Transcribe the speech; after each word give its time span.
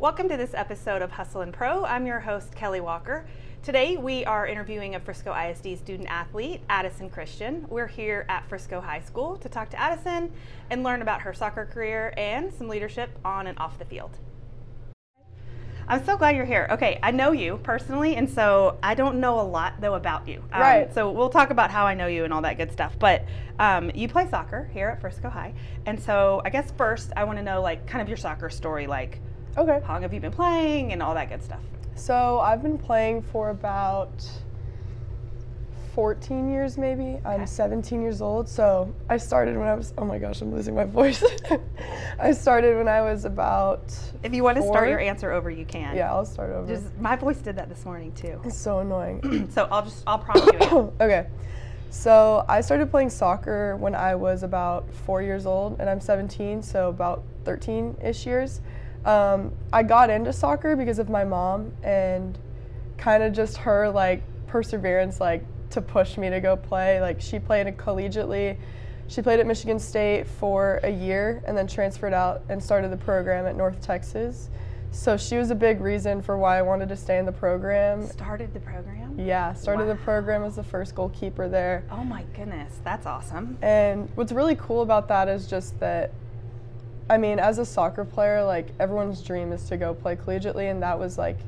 Welcome 0.00 0.30
to 0.30 0.38
this 0.38 0.54
episode 0.54 1.02
of 1.02 1.10
Hustle 1.10 1.42
and 1.42 1.52
Pro. 1.52 1.84
I'm 1.84 2.06
your 2.06 2.20
host, 2.20 2.54
Kelly 2.54 2.80
Walker. 2.80 3.26
Today 3.62 3.98
we 3.98 4.24
are 4.24 4.46
interviewing 4.46 4.94
a 4.94 4.98
Frisco 4.98 5.30
ISD 5.34 5.76
student 5.76 6.08
athlete, 6.08 6.62
Addison 6.70 7.10
Christian. 7.10 7.66
We're 7.68 7.86
here 7.86 8.24
at 8.30 8.48
Frisco 8.48 8.80
High 8.80 9.02
School 9.02 9.36
to 9.36 9.50
talk 9.50 9.68
to 9.68 9.78
Addison 9.78 10.32
and 10.70 10.82
learn 10.82 11.02
about 11.02 11.20
her 11.20 11.34
soccer 11.34 11.66
career 11.66 12.14
and 12.16 12.50
some 12.50 12.66
leadership 12.66 13.10
on 13.26 13.46
and 13.46 13.58
off 13.58 13.78
the 13.78 13.84
field. 13.84 14.16
I'm 15.86 16.02
so 16.06 16.16
glad 16.16 16.34
you're 16.34 16.46
here. 16.46 16.66
Okay, 16.70 16.98
I 17.02 17.10
know 17.10 17.32
you 17.32 17.58
personally, 17.62 18.16
and 18.16 18.26
so 18.26 18.78
I 18.82 18.94
don't 18.94 19.20
know 19.20 19.38
a 19.38 19.42
lot 19.42 19.82
though 19.82 19.96
about 19.96 20.26
you. 20.26 20.42
Um, 20.50 20.62
Right. 20.62 20.94
So 20.94 21.10
we'll 21.10 21.28
talk 21.28 21.50
about 21.50 21.70
how 21.70 21.84
I 21.84 21.92
know 21.92 22.06
you 22.06 22.24
and 22.24 22.32
all 22.32 22.40
that 22.40 22.56
good 22.56 22.72
stuff. 22.72 22.98
But 22.98 23.26
um, 23.58 23.90
you 23.94 24.08
play 24.08 24.26
soccer 24.30 24.70
here 24.72 24.88
at 24.88 25.02
Frisco 25.02 25.28
High, 25.28 25.52
and 25.84 26.00
so 26.00 26.40
I 26.42 26.48
guess 26.48 26.70
first 26.70 27.12
I 27.18 27.24
want 27.24 27.36
to 27.36 27.44
know 27.44 27.60
like 27.60 27.86
kind 27.86 28.00
of 28.00 28.08
your 28.08 28.16
soccer 28.16 28.48
story, 28.48 28.86
like 28.86 29.20
Okay. 29.60 29.80
how 29.84 29.92
long 29.92 30.02
have 30.02 30.14
you 30.14 30.20
been 30.20 30.32
playing 30.32 30.92
and 30.92 31.02
all 31.02 31.14
that 31.14 31.28
good 31.28 31.42
stuff. 31.42 31.60
So 31.94 32.40
I've 32.40 32.62
been 32.62 32.78
playing 32.78 33.20
for 33.20 33.50
about 33.50 34.26
14 35.94 36.50
years, 36.50 36.78
maybe. 36.78 37.02
Okay. 37.02 37.20
I'm 37.26 37.46
17 37.46 38.00
years 38.00 38.22
old. 38.22 38.48
So 38.48 38.90
I 39.10 39.18
started 39.18 39.58
when 39.58 39.68
I 39.68 39.74
was, 39.74 39.92
oh 39.98 40.06
my 40.06 40.18
gosh, 40.18 40.40
I'm 40.40 40.50
losing 40.50 40.74
my 40.74 40.84
voice. 40.84 41.22
I 42.18 42.32
started 42.32 42.78
when 42.78 42.88
I 42.88 43.02
was 43.02 43.26
about, 43.26 43.82
If 44.22 44.32
you 44.32 44.42
want 44.42 44.56
to 44.56 44.62
start 44.62 44.88
your 44.88 44.98
answer 44.98 45.30
over, 45.30 45.50
you 45.50 45.66
can. 45.66 45.94
yeah, 45.94 46.10
I'll 46.10 46.24
start 46.24 46.52
over. 46.52 46.66
Just 46.66 46.96
my 46.98 47.16
voice 47.16 47.38
did 47.38 47.56
that 47.56 47.68
this 47.68 47.84
morning 47.84 48.12
too. 48.12 48.40
It's 48.44 48.56
so 48.56 48.78
annoying. 48.78 49.50
so 49.52 49.68
I'll 49.70 49.82
just 49.82 50.02
I'll 50.06 50.18
prompt 50.18 50.50
you. 50.58 50.90
okay. 51.02 51.26
So 51.90 52.46
I 52.48 52.62
started 52.62 52.90
playing 52.90 53.10
soccer 53.10 53.76
when 53.76 53.94
I 53.94 54.14
was 54.14 54.42
about 54.42 54.90
four 55.04 55.20
years 55.20 55.44
old, 55.44 55.80
and 55.80 55.90
I'm 55.90 56.00
17, 56.00 56.62
so 56.62 56.88
about 56.88 57.24
13 57.44 57.96
ish 58.02 58.24
years. 58.24 58.60
Um, 59.04 59.52
I 59.72 59.82
got 59.82 60.10
into 60.10 60.32
soccer 60.32 60.76
because 60.76 60.98
of 60.98 61.08
my 61.08 61.24
mom 61.24 61.72
and 61.82 62.38
kind 62.98 63.22
of 63.22 63.32
just 63.32 63.56
her 63.58 63.88
like 63.88 64.22
perseverance, 64.46 65.20
like 65.20 65.44
to 65.70 65.80
push 65.80 66.18
me 66.18 66.28
to 66.30 66.40
go 66.40 66.56
play. 66.56 67.00
Like 67.00 67.20
she 67.20 67.38
played 67.38 67.66
collegiately. 67.76 68.58
She 69.08 69.22
played 69.22 69.40
at 69.40 69.46
Michigan 69.46 69.78
State 69.78 70.26
for 70.26 70.78
a 70.84 70.90
year 70.90 71.42
and 71.46 71.56
then 71.56 71.66
transferred 71.66 72.12
out 72.12 72.42
and 72.48 72.62
started 72.62 72.92
the 72.92 72.96
program 72.96 73.46
at 73.46 73.56
North 73.56 73.80
Texas. 73.80 74.50
So 74.92 75.16
she 75.16 75.36
was 75.36 75.50
a 75.50 75.54
big 75.54 75.80
reason 75.80 76.20
for 76.20 76.36
why 76.36 76.58
I 76.58 76.62
wanted 76.62 76.88
to 76.88 76.96
stay 76.96 77.18
in 77.18 77.24
the 77.24 77.32
program. 77.32 78.06
Started 78.06 78.52
the 78.52 78.60
program. 78.60 79.18
Yeah, 79.18 79.52
started 79.54 79.86
the 79.86 79.94
program 79.94 80.42
as 80.42 80.56
the 80.56 80.64
first 80.64 80.94
goalkeeper 80.94 81.48
there. 81.48 81.84
Oh 81.90 82.02
my 82.02 82.24
goodness, 82.34 82.80
that's 82.82 83.06
awesome. 83.06 83.56
And 83.62 84.08
what's 84.16 84.32
really 84.32 84.56
cool 84.56 84.82
about 84.82 85.06
that 85.08 85.28
is 85.28 85.46
just 85.46 85.78
that, 85.80 86.12
I 87.10 87.18
mean, 87.18 87.38
as 87.40 87.58
a 87.58 87.64
soccer 87.66 88.04
player, 88.04 88.42
like 88.44 88.68
everyone's 88.78 89.20
dream 89.22 89.52
is 89.52 89.64
to 89.68 89.76
go 89.76 89.92
play 89.94 90.16
collegiately, 90.16 90.70
and 90.70 90.82
that 90.82 90.98
was 90.98 91.18
like, 91.18 91.38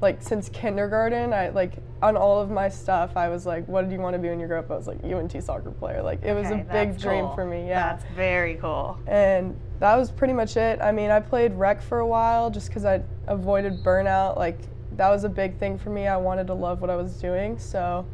like 0.00 0.22
since 0.22 0.48
kindergarten, 0.48 1.32
I 1.32 1.50
like 1.50 1.74
on 2.02 2.16
all 2.16 2.40
of 2.40 2.50
my 2.50 2.68
stuff, 2.68 3.16
I 3.16 3.28
was 3.28 3.46
like, 3.46 3.68
what 3.68 3.88
do 3.88 3.94
you 3.94 4.00
want 4.00 4.14
to 4.14 4.18
be 4.18 4.28
when 4.30 4.40
you 4.40 4.46
grow 4.48 4.58
up? 4.58 4.70
I 4.70 4.76
was 4.76 4.88
like 4.88 5.04
UNT 5.04 5.40
soccer 5.44 5.70
player. 5.70 6.02
Like 6.02 6.24
it 6.24 6.34
was 6.34 6.46
Okay, 6.46 6.62
a 6.62 6.64
big 6.64 6.98
dream 6.98 7.26
cool. 7.26 7.34
for 7.34 7.44
me. 7.44 7.68
Yeah. 7.68 7.92
That's 7.92 8.04
very 8.16 8.54
cool. 8.56 8.98
and 9.06 9.54
that 9.78 9.96
was 9.96 10.10
pretty 10.10 10.32
much 10.32 10.56
it. 10.56 10.80
I 10.80 10.90
mean, 10.92 11.10
I 11.10 11.20
played 11.20 11.52
rec 11.54 11.82
for 11.82 11.98
a 12.00 12.06
while 12.06 12.50
just 12.50 12.68
because 12.68 12.84
I 12.84 13.02
avoided 13.28 13.84
burnout. 13.84 14.36
Like 14.36 14.58
that 14.96 15.08
was 15.10 15.24
a 15.24 15.28
big 15.28 15.58
thing 15.58 15.78
for 15.78 15.90
me. 15.90 16.06
I 16.08 16.16
wanted 16.16 16.46
to 16.48 16.54
love 16.54 16.80
what 16.80 16.88
I 16.90 16.96
was 16.96 17.12
doing. 17.20 17.58
So 17.58 18.06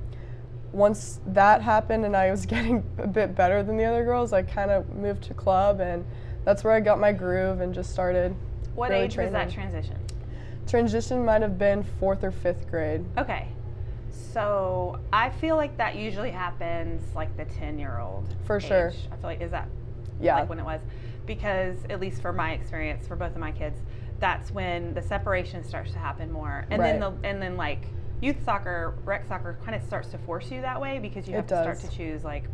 once 0.72 1.20
that 1.28 1.62
happened 1.62 2.04
and 2.04 2.16
I 2.16 2.30
was 2.30 2.44
getting 2.54 2.84
a 2.98 3.06
bit 3.06 3.34
better 3.34 3.62
than 3.62 3.76
the 3.76 3.84
other 3.84 4.04
girls, 4.04 4.32
I 4.32 4.42
kind 4.42 4.70
of 4.70 4.94
moved 4.94 5.22
to 5.24 5.34
club, 5.34 5.80
and 5.80 6.04
that's 6.48 6.64
where 6.64 6.72
I 6.72 6.80
got 6.80 6.98
my 6.98 7.12
groove 7.12 7.60
and 7.60 7.74
just 7.74 7.92
started. 7.92 8.34
What 8.74 8.88
really 8.88 9.02
age 9.04 9.18
was 9.18 9.32
that 9.32 9.50
transition? 9.50 9.98
Transition 10.66 11.22
might 11.22 11.42
have 11.42 11.58
been 11.58 11.82
fourth 11.82 12.24
or 12.24 12.30
fifth 12.30 12.70
grade. 12.70 13.04
Okay. 13.18 13.48
So 14.10 14.98
I 15.12 15.28
feel 15.28 15.56
like 15.56 15.76
that 15.76 15.96
usually 15.96 16.30
happens 16.30 17.14
like 17.14 17.36
the 17.36 17.44
10 17.44 17.78
year 17.78 17.98
old. 17.98 18.34
For 18.47 18.60
sure. 18.60 18.94
I 19.12 19.16
feel 19.16 19.25
like, 19.25 19.42
is 19.42 19.50
that 19.50 19.69
Yeah. 20.22 20.36
like 20.36 20.48
when 20.48 20.59
it 20.59 20.64
was? 20.64 20.81
Because 21.26 21.76
at 21.91 22.00
least 22.00 22.22
for 22.22 22.32
my 22.32 22.53
experience, 22.53 23.06
for 23.06 23.15
both 23.15 23.32
of 23.32 23.38
my 23.38 23.53
kids, 23.53 23.78
that's 24.19 24.50
when 24.50 24.94
the 24.94 25.03
separation 25.03 25.62
starts 25.62 25.92
to 25.92 25.98
happen 25.98 26.32
more. 26.32 26.65
And 26.70 26.82
then 26.82 26.98
the, 26.98 27.12
and 27.25 27.42
then 27.42 27.59
like 27.59 27.88
youth 28.22 28.42
soccer, 28.42 28.94
rec 29.04 29.26
soccer 29.26 29.59
kind 29.66 29.75
of 29.75 29.82
starts 29.82 30.09
to 30.12 30.19
force 30.19 30.50
you 30.50 30.62
that 30.62 30.80
way 30.80 30.98
because 30.98 31.28
you 31.28 31.34
It 31.34 31.36
have 31.36 31.47
to 31.48 31.60
start 31.60 31.80
to 31.80 31.91
choose 31.91 32.25
like 32.25 32.44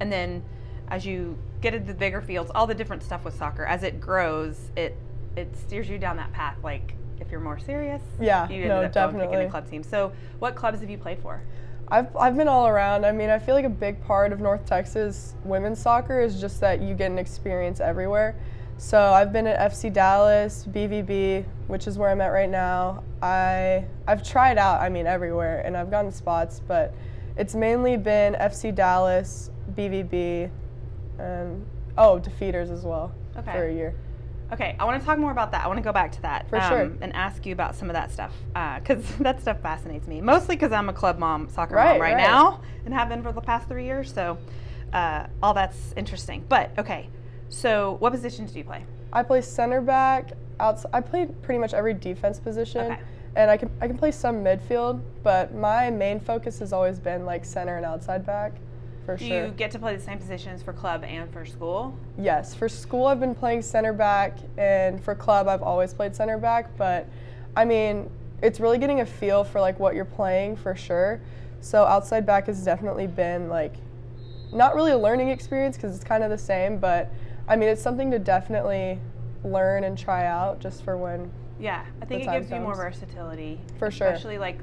and 0.00 0.10
then 0.12 0.42
as 0.88 1.06
you 1.06 1.38
get 1.60 1.74
into 1.74 1.88
the 1.88 1.98
bigger 1.98 2.20
fields, 2.20 2.50
all 2.54 2.66
the 2.66 2.74
different 2.74 3.02
stuff 3.02 3.24
with 3.24 3.36
soccer, 3.36 3.64
as 3.64 3.82
it 3.82 4.00
grows, 4.00 4.70
it 4.76 4.96
it 5.36 5.54
steers 5.56 5.88
you 5.88 5.98
down 5.98 6.16
that 6.16 6.32
path. 6.32 6.56
Like 6.62 6.94
if 7.20 7.30
you're 7.30 7.40
more 7.40 7.58
serious, 7.58 8.02
Yeah, 8.20 8.48
you 8.48 8.64
ended 8.64 8.94
no, 8.94 9.02
up 9.02 9.12
going 9.12 9.28
picking 9.28 9.46
a 9.46 9.50
club 9.50 9.68
team. 9.68 9.82
So 9.82 10.12
what 10.38 10.54
clubs 10.54 10.80
have 10.80 10.90
you 10.90 10.98
played 10.98 11.18
for? 11.20 11.42
I've, 11.90 12.14
I've 12.16 12.36
been 12.36 12.48
all 12.48 12.66
around. 12.68 13.06
I 13.06 13.12
mean, 13.12 13.30
I 13.30 13.38
feel 13.38 13.54
like 13.54 13.64
a 13.64 13.70
big 13.70 14.02
part 14.04 14.32
of 14.32 14.40
North 14.40 14.66
Texas 14.66 15.34
women's 15.44 15.80
soccer 15.80 16.20
is 16.20 16.40
just 16.40 16.60
that 16.60 16.82
you 16.82 16.94
get 16.94 17.10
an 17.10 17.18
experience 17.18 17.80
everywhere. 17.80 18.36
So 18.76 19.00
I've 19.00 19.32
been 19.32 19.46
at 19.46 19.72
FC 19.72 19.92
Dallas, 19.92 20.66
BVB, 20.70 21.44
which 21.66 21.86
is 21.86 21.98
where 21.98 22.10
I'm 22.10 22.20
at 22.20 22.28
right 22.28 22.48
now. 22.48 23.02
I 23.22 23.84
I've 24.06 24.22
tried 24.22 24.58
out, 24.58 24.80
I 24.80 24.88
mean, 24.88 25.06
everywhere, 25.06 25.62
and 25.64 25.76
I've 25.76 25.90
gotten 25.90 26.12
spots, 26.12 26.60
but 26.60 26.94
it's 27.36 27.54
mainly 27.54 27.96
been 27.96 28.34
FC 28.34 28.72
Dallas, 28.72 29.50
BVB, 29.74 30.50
and 31.18 31.64
oh, 31.96 32.20
Defeaters 32.22 32.70
as 32.70 32.82
well 32.84 33.12
Okay. 33.36 33.52
for 33.52 33.64
a 33.66 33.72
year. 33.72 33.94
Okay, 34.52 34.76
I 34.80 34.84
want 34.84 34.98
to 35.00 35.04
talk 35.06 35.18
more 35.18 35.30
about 35.30 35.52
that. 35.52 35.62
I 35.64 35.68
want 35.68 35.76
to 35.76 35.82
go 35.82 35.92
back 35.92 36.10
to 36.12 36.22
that 36.22 36.48
For 36.48 36.58
sure. 36.62 36.84
Um, 36.84 36.98
and 37.02 37.14
ask 37.14 37.44
you 37.44 37.52
about 37.52 37.74
some 37.76 37.90
of 37.90 37.94
that 37.94 38.10
stuff 38.10 38.32
uh, 38.54 38.78
because 38.78 39.04
that 39.20 39.40
stuff 39.42 39.60
fascinates 39.60 40.06
me. 40.08 40.20
Mostly 40.22 40.56
because 40.56 40.72
I'm 40.72 40.88
a 40.88 40.92
club 40.92 41.18
mom, 41.18 41.48
soccer 41.50 41.74
mom 41.74 41.84
Right, 41.84 42.00
right, 42.00 42.14
right. 42.14 42.16
now, 42.26 42.60
and 42.86 42.94
have 42.94 43.08
been 43.10 43.22
for 43.22 43.32
the 43.32 43.42
past 43.42 43.68
three 43.68 43.84
years. 43.84 44.10
So 44.12 44.38
uh, 44.94 45.26
all 45.42 45.52
that's 45.52 45.92
interesting. 45.96 46.44
But 46.48 46.70
okay, 46.78 47.10
so 47.50 47.96
what 48.00 48.10
positions 48.12 48.52
do 48.52 48.58
you 48.58 48.64
play? 48.64 48.84
I 49.12 49.22
play 49.22 49.42
center 49.42 49.82
back. 49.82 50.32
Outs- 50.60 50.86
I 50.94 51.02
play 51.02 51.26
pretty 51.42 51.58
much 51.58 51.74
every 51.74 51.92
defense 51.94 52.40
position, 52.40 52.92
Okay. 52.92 53.00
and 53.36 53.50
I 53.50 53.56
can 53.58 53.70
I 53.82 53.86
can 53.86 53.98
play 53.98 54.10
some 54.12 54.36
midfield. 54.42 55.02
But 55.22 55.54
my 55.54 55.90
main 55.90 56.20
focus 56.20 56.58
has 56.60 56.72
always 56.72 56.98
been 56.98 57.26
like 57.26 57.44
center 57.44 57.76
and 57.76 57.84
outside 57.84 58.24
back, 58.24 58.52
for 59.08 59.16
Do 59.16 59.26
sure. 59.26 59.46
you 59.46 59.52
get 59.52 59.70
to 59.70 59.78
play 59.78 59.96
the 59.96 60.02
same 60.02 60.18
positions 60.18 60.62
for 60.62 60.74
club 60.74 61.02
and 61.02 61.32
for 61.32 61.46
school? 61.46 61.96
yes, 62.18 62.54
for 62.54 62.68
school 62.68 63.06
I've 63.06 63.18
been 63.20 63.34
playing 63.34 63.62
center 63.62 63.94
back, 63.94 64.36
and 64.58 65.02
for 65.02 65.14
club 65.14 65.48
I've 65.48 65.62
always 65.62 65.94
played 65.94 66.14
center 66.14 66.36
back. 66.36 66.76
But 66.76 67.06
I 67.56 67.64
mean, 67.64 68.10
it's 68.42 68.60
really 68.60 68.76
getting 68.76 69.00
a 69.00 69.06
feel 69.06 69.44
for 69.44 69.62
like 69.62 69.78
what 69.80 69.94
you're 69.94 70.04
playing 70.04 70.56
for 70.56 70.76
sure. 70.76 71.22
So 71.62 71.84
outside 71.86 72.26
back 72.26 72.48
has 72.48 72.62
definitely 72.62 73.06
been 73.06 73.48
like 73.48 73.76
not 74.52 74.74
really 74.74 74.92
a 74.92 74.98
learning 74.98 75.30
experience 75.30 75.78
because 75.78 75.94
it's 75.94 76.04
kind 76.04 76.22
of 76.22 76.28
the 76.28 76.36
same, 76.36 76.76
but 76.76 77.10
I 77.48 77.56
mean 77.56 77.70
it's 77.70 77.80
something 77.80 78.10
to 78.10 78.18
definitely 78.18 79.00
learn 79.42 79.84
and 79.84 79.96
try 79.96 80.26
out 80.26 80.60
just 80.60 80.84
for 80.84 80.98
when 80.98 81.30
Yeah, 81.58 81.82
I 82.02 82.04
think 82.04 82.24
it 82.24 82.30
gives 82.30 82.50
time 82.50 82.60
you 82.60 82.66
more 82.66 82.76
versatility. 82.76 83.58
For 83.78 83.90
sure. 83.90 84.08
Especially 84.08 84.36
like 84.36 84.58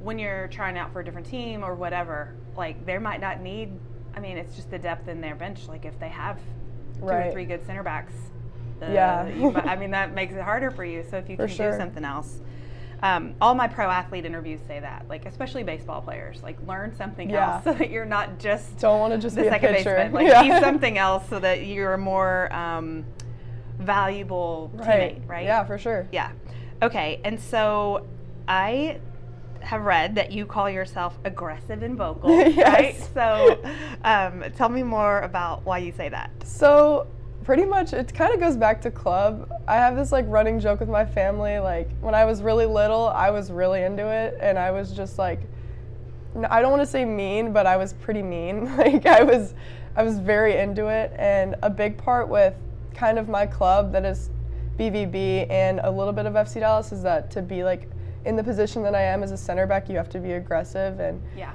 when 0.00 0.20
you're 0.20 0.46
trying 0.46 0.78
out 0.78 0.92
for 0.92 1.00
a 1.00 1.04
different 1.04 1.26
team 1.26 1.64
or 1.64 1.74
whatever. 1.74 2.34
Like 2.56 2.84
there 2.86 3.00
might 3.00 3.20
not 3.20 3.40
need. 3.40 3.70
I 4.16 4.20
mean, 4.20 4.36
it's 4.36 4.54
just 4.54 4.70
the 4.70 4.78
depth 4.78 5.08
in 5.08 5.20
their 5.20 5.34
bench. 5.34 5.66
Like 5.68 5.84
if 5.84 5.98
they 5.98 6.08
have 6.08 6.38
two 6.98 7.04
or 7.06 7.30
three 7.32 7.44
good 7.44 7.64
center 7.66 7.82
backs. 7.82 8.14
uh, 8.82 8.86
Yeah. 8.86 9.26
you 9.28 9.54
I 9.56 9.76
mean, 9.80 9.90
that 9.90 10.14
makes 10.14 10.34
it 10.34 10.42
harder 10.42 10.70
for 10.70 10.84
you. 10.84 11.04
So 11.10 11.16
if 11.18 11.28
you 11.28 11.36
For 11.36 11.46
can 11.46 11.56
sure. 11.56 11.70
do 11.72 11.76
something 11.78 12.04
else. 12.04 12.40
Um, 13.02 13.34
all 13.40 13.54
my 13.54 13.68
pro 13.68 13.90
athlete 13.90 14.24
interviews 14.24 14.60
say 14.66 14.80
that, 14.80 15.06
like 15.08 15.26
especially 15.26 15.62
baseball 15.62 16.00
players, 16.00 16.42
like 16.42 16.56
learn 16.66 16.94
something 16.94 17.28
Yeah. 17.28 17.54
else 17.56 17.64
so 17.64 17.72
that 17.74 17.90
you're 17.90 18.04
not 18.06 18.38
just 18.38 18.78
don't 18.78 19.00
want 19.00 19.12
to 19.12 19.18
just 19.18 19.34
the 19.36 19.42
be 19.42 19.48
a 19.48 19.50
second 19.50 19.74
pitcher. 19.74 19.94
baseman. 19.96 20.12
Like 20.12 20.26
Yeah. 20.28 20.42
be 20.42 20.64
something 20.64 20.96
else 20.96 21.28
so 21.28 21.38
that 21.40 21.66
you're 21.66 21.94
a 21.94 21.98
more 21.98 22.50
um, 22.54 23.04
valuable 23.78 24.70
right. 24.74 25.20
teammate, 25.20 25.28
right? 25.28 25.44
Yeah, 25.44 25.64
for 25.64 25.76
sure. 25.76 26.06
Yeah. 26.12 26.30
Okay. 26.82 27.20
And 27.24 27.38
so 27.40 28.06
I 28.48 29.00
have 29.64 29.82
read 29.82 30.14
that 30.14 30.32
you 30.32 30.46
call 30.46 30.68
yourself 30.68 31.18
aggressive 31.24 31.82
and 31.82 31.96
vocal, 31.96 32.36
right? 32.36 32.96
So 33.14 33.62
um, 34.04 34.44
tell 34.56 34.68
me 34.68 34.82
more 34.82 35.20
about 35.20 35.64
why 35.64 35.78
you 35.78 35.92
say 35.92 36.08
that. 36.08 36.30
So 36.44 37.06
pretty 37.44 37.64
much 37.64 37.92
it 37.92 38.12
kind 38.14 38.32
of 38.32 38.40
goes 38.40 38.56
back 38.56 38.80
to 38.82 38.90
club. 38.90 39.50
I 39.68 39.76
have 39.76 39.96
this 39.96 40.12
like 40.12 40.24
running 40.28 40.58
joke 40.58 40.80
with 40.80 40.88
my 40.88 41.04
family. 41.04 41.58
Like 41.58 41.90
when 42.00 42.14
I 42.14 42.24
was 42.24 42.42
really 42.42 42.66
little, 42.66 43.08
I 43.08 43.30
was 43.30 43.50
really 43.50 43.82
into 43.82 44.06
it, 44.08 44.36
and 44.40 44.58
I 44.58 44.70
was 44.70 44.92
just 44.92 45.18
like, 45.18 45.40
I 46.48 46.60
don't 46.60 46.70
want 46.70 46.82
to 46.82 46.86
say 46.86 47.04
mean, 47.04 47.52
but 47.52 47.66
I 47.66 47.76
was 47.76 47.92
pretty 47.92 48.22
mean. 48.22 48.76
like 48.78 49.06
I 49.06 49.22
was, 49.22 49.54
I 49.96 50.02
was 50.02 50.18
very 50.18 50.56
into 50.58 50.88
it, 50.88 51.12
and 51.16 51.54
a 51.62 51.70
big 51.70 51.98
part 51.98 52.28
with 52.28 52.54
kind 52.94 53.18
of 53.18 53.28
my 53.28 53.46
club 53.46 53.92
that 53.92 54.04
is 54.04 54.30
BVB 54.78 55.48
and 55.50 55.80
a 55.80 55.90
little 55.90 56.12
bit 56.12 56.26
of 56.26 56.34
FC 56.34 56.60
Dallas 56.60 56.92
is 56.92 57.02
that 57.02 57.30
to 57.32 57.42
be 57.42 57.62
like 57.62 57.88
in 58.24 58.36
the 58.36 58.44
position 58.44 58.82
that 58.82 58.94
I 58.94 59.02
am 59.02 59.22
as 59.22 59.30
a 59.30 59.36
center 59.36 59.66
back, 59.66 59.88
you 59.88 59.96
have 59.96 60.08
to 60.10 60.18
be 60.18 60.32
aggressive 60.32 60.98
and 61.00 61.20
Yeah. 61.36 61.50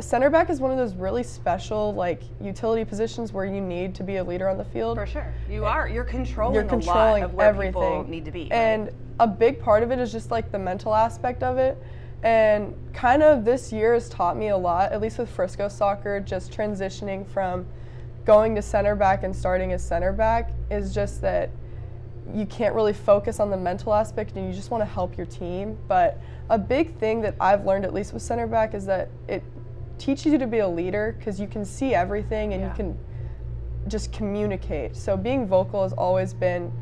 center 0.00 0.30
back 0.30 0.50
is 0.50 0.60
one 0.60 0.70
of 0.70 0.76
those 0.78 0.94
really 0.94 1.22
special 1.22 1.92
like 1.94 2.22
utility 2.40 2.84
positions 2.84 3.32
where 3.32 3.44
you 3.44 3.60
need 3.60 3.94
to 3.96 4.02
be 4.02 4.16
a 4.16 4.24
leader 4.24 4.48
on 4.48 4.56
the 4.58 4.64
field. 4.64 4.98
For 4.98 5.06
sure, 5.06 5.26
you 5.48 5.64
are. 5.64 5.88
You're 5.88 6.04
controlling. 6.04 6.54
You're 6.54 6.64
controlling 6.64 7.22
a 7.22 7.26
lot 7.26 7.30
of 7.30 7.34
where 7.34 7.46
everything. 7.48 7.72
people 7.72 8.04
need 8.08 8.24
to 8.24 8.30
be. 8.30 8.42
right? 8.44 8.52
And 8.52 8.90
a 9.18 9.26
big 9.26 9.60
part 9.60 9.82
of 9.82 9.90
it 9.90 9.98
is 9.98 10.12
just 10.12 10.30
like 10.30 10.50
the 10.52 10.58
mental 10.58 10.94
aspect 10.94 11.42
of 11.42 11.58
it. 11.58 11.82
And 12.22 12.74
kind 12.92 13.22
of 13.22 13.44
this 13.46 13.72
year 13.72 13.94
has 13.94 14.08
taught 14.10 14.36
me 14.36 14.48
a 14.48 14.56
lot, 14.56 14.92
at 14.92 15.00
least 15.00 15.18
with 15.18 15.30
Frisco 15.30 15.68
soccer, 15.68 16.20
just 16.20 16.52
transitioning 16.52 17.26
from 17.26 17.66
going 18.26 18.54
to 18.54 18.62
center 18.62 18.94
back 18.94 19.22
and 19.22 19.34
starting 19.34 19.72
as 19.72 19.82
center 19.82 20.12
back 20.12 20.50
is 20.70 20.94
just 20.94 21.22
that 21.22 21.48
you 22.34 22.46
can't 22.46 22.74
really 22.74 22.92
focus 22.92 23.40
on 23.40 23.50
the 23.50 23.56
mental 23.56 23.94
aspect 23.94 24.36
and 24.36 24.46
you 24.46 24.52
just 24.52 24.70
want 24.70 24.80
to 24.82 24.86
help 24.86 25.16
your 25.16 25.26
team. 25.26 25.76
But 25.88 26.18
a 26.48 26.58
big 26.58 26.96
thing 26.98 27.20
that 27.22 27.34
I've 27.40 27.64
learned, 27.64 27.84
at 27.84 27.94
least 27.94 28.12
with 28.12 28.22
center 28.22 28.46
back, 28.46 28.74
is 28.74 28.86
that 28.86 29.08
it 29.28 29.42
teaches 29.98 30.26
you 30.32 30.38
to 30.38 30.46
be 30.46 30.58
a 30.60 30.68
leader 30.68 31.14
because 31.18 31.38
you 31.40 31.46
can 31.46 31.64
see 31.64 31.94
everything 31.94 32.52
and 32.52 32.62
Yeah. 32.62 32.68
you 32.70 32.74
can 32.74 32.98
just 33.88 34.12
communicate. 34.12 34.96
So 34.96 35.16
being 35.16 35.46
vocal 35.46 35.82
has 35.82 35.92
always 35.92 36.32
been 36.34 36.72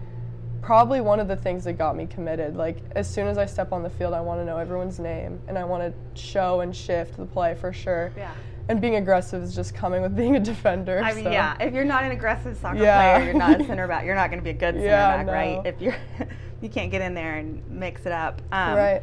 probably 0.61 1.01
one 1.01 1.21
of 1.21 1.29
the 1.29 1.37
things 1.37 1.65
that 1.65 1.75
got 1.75 1.97
me 1.97 2.07
committed. 2.07 2.57
Like 2.57 2.79
as 2.97 3.09
soon 3.09 3.27
as 3.29 3.39
I 3.39 3.47
step 3.47 3.73
on 3.73 3.83
the 3.83 3.91
field, 3.91 4.15
I 4.15 4.21
want 4.21 4.41
to 4.41 4.45
know 4.45 4.59
everyone's 4.59 4.99
name 4.99 5.41
and 5.49 5.57
I 5.57 5.65
want 5.65 5.83
to 5.83 6.21
show 6.21 6.61
and 6.61 6.75
shift 6.75 7.17
the 7.17 7.25
play 7.27 7.55
for 7.55 7.73
sure. 7.73 8.13
yeah. 8.17 8.33
And 8.69 8.81
being 8.83 8.97
aggressive 8.97 9.43
is 9.43 9.55
just 9.55 9.75
coming 9.75 10.03
with 10.03 10.15
being 10.15 10.37
a 10.37 10.41
defender. 10.41 11.01
I 11.03 11.15
mean, 11.15 11.25
so. 11.25 11.31
yeah. 11.31 11.57
If 11.59 11.73
you're 11.73 11.85
not 11.85 12.05
an 12.05 12.11
aggressive 12.13 12.57
soccer 12.57 12.79
Yeah. 12.83 13.15
player, 13.17 13.25
you're 13.31 13.39
not 13.39 13.61
a 13.61 13.65
center 13.67 13.89
back. 13.89 14.05
You're 14.05 14.15
not 14.15 14.29
going 14.31 14.41
to 14.41 14.45
be 14.45 14.51
a 14.51 14.53
good 14.53 14.75
center 14.75 14.87
Yeah, 14.87 15.17
back, 15.17 15.27
no. 15.27 15.33
right? 15.33 15.61
If 15.67 15.81
you're, 15.81 15.97
you 16.61 16.69
can't 16.69 16.91
get 16.91 17.01
in 17.01 17.15
there 17.15 17.37
and 17.37 17.63
mix 17.71 18.05
it 18.05 18.13
up. 18.13 18.43
Um, 18.53 18.75
right. 18.77 19.03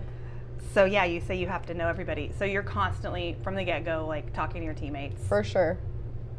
So 0.74 0.86
yeah, 0.86 1.06
you 1.06 1.20
say 1.22 1.36
you 1.38 1.48
have 1.48 1.66
to 1.68 1.74
know 1.74 1.88
everybody. 1.88 2.32
So 2.38 2.46
you're 2.46 2.62
constantly 2.62 3.38
from 3.44 3.56
the 3.56 3.64
get 3.64 3.86
go, 3.86 4.06
like 4.08 4.34
talking 4.34 4.62
to 4.62 4.66
your 4.66 4.74
teammates, 4.76 5.26
For 5.26 5.44
sure. 5.44 5.80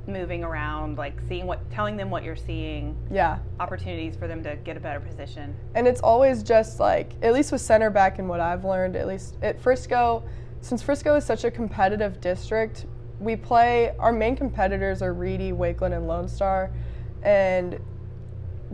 moving 0.07 0.45
around, 0.45 0.99
like 0.99 1.15
seeing 1.27 1.47
what, 1.47 1.69
telling 1.71 1.97
them 1.97 2.11
what 2.11 2.23
you're 2.23 2.37
seeing, 2.37 2.95
Yeah. 3.11 3.39
opportunities 3.59 4.15
for 4.15 4.29
them 4.29 4.43
to 4.45 4.55
get 4.57 4.77
a 4.77 4.81
better 4.81 5.01
position. 5.01 5.57
And 5.75 5.89
it's 5.89 6.01
always 6.01 6.45
just 6.45 6.79
like, 6.79 7.13
at 7.23 7.33
least 7.33 7.51
with 7.51 7.61
center 7.63 7.91
back 7.91 8.19
and 8.21 8.29
what 8.29 8.39
I've 8.41 8.65
learned, 8.65 8.95
at 8.95 9.09
least 9.09 9.37
at 9.43 9.59
Frisco, 9.61 10.23
since 10.61 10.81
Frisco 10.83 11.17
is 11.17 11.25
such 11.25 11.43
a 11.45 11.51
competitive 11.51 12.21
district, 12.21 12.87
we 13.21 13.37
play, 13.37 13.95
our 13.99 14.13
main 14.13 14.37
competitors 14.37 15.03
are 15.03 15.13
Reedy, 15.13 15.53
Wakeland, 15.53 15.97
and 15.97 16.07
Lone 16.07 16.29
Star. 16.29 16.71
And 17.23 17.81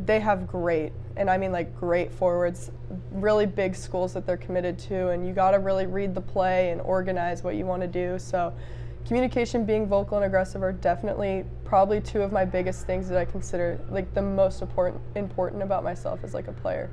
they 0.04 0.20
have 0.20 0.46
great, 0.46 0.92
and 1.16 1.28
I 1.28 1.36
mean 1.36 1.52
like 1.52 1.78
great 1.78 2.12
forwards, 2.12 2.70
really 3.10 3.46
big 3.46 3.74
schools 3.74 4.14
that 4.14 4.26
they're 4.26 4.36
committed 4.36 4.78
to. 4.80 5.08
And 5.08 5.26
you 5.26 5.32
got 5.32 5.52
to 5.52 5.58
really 5.58 5.86
read 5.86 6.14
the 6.14 6.20
play 6.20 6.70
and 6.70 6.80
organize 6.80 7.42
what 7.42 7.56
you 7.56 7.66
want 7.66 7.82
to 7.82 7.88
do. 7.88 8.18
So, 8.18 8.54
communication, 9.06 9.64
being 9.64 9.86
vocal 9.86 10.16
and 10.16 10.26
aggressive 10.26 10.62
are 10.62 10.72
definitely 10.72 11.44
probably 11.64 12.00
two 12.00 12.22
of 12.22 12.32
my 12.32 12.44
biggest 12.44 12.86
things 12.86 13.08
that 13.08 13.18
I 13.18 13.24
consider 13.24 13.78
like 13.90 14.12
the 14.14 14.22
most 14.22 14.62
important 14.62 15.00
important 15.14 15.62
about 15.62 15.84
myself 15.84 16.20
as 16.22 16.34
like 16.34 16.48
a 16.48 16.52
player. 16.52 16.90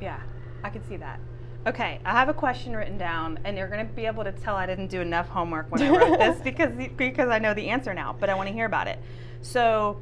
Yeah, 0.00 0.20
I 0.64 0.70
could 0.70 0.86
see 0.86 0.96
that. 0.96 1.20
Okay, 1.66 2.00
I 2.06 2.12
have 2.12 2.30
a 2.30 2.34
question 2.34 2.74
written 2.74 2.96
down, 2.96 3.38
and 3.44 3.58
you're 3.58 3.68
going 3.68 3.86
to 3.86 3.92
be 3.92 4.06
able 4.06 4.24
to 4.24 4.32
tell 4.32 4.56
I 4.56 4.64
didn't 4.64 4.86
do 4.86 5.02
enough 5.02 5.28
homework 5.28 5.70
when 5.70 5.82
I 5.82 5.90
wrote 5.96 6.18
this 6.18 6.40
because 6.40 6.72
because 6.96 7.28
I 7.28 7.38
know 7.38 7.52
the 7.52 7.68
answer 7.68 7.92
now, 7.92 8.16
but 8.18 8.30
I 8.30 8.34
want 8.34 8.48
to 8.48 8.54
hear 8.54 8.64
about 8.64 8.88
it. 8.88 8.98
So, 9.42 10.00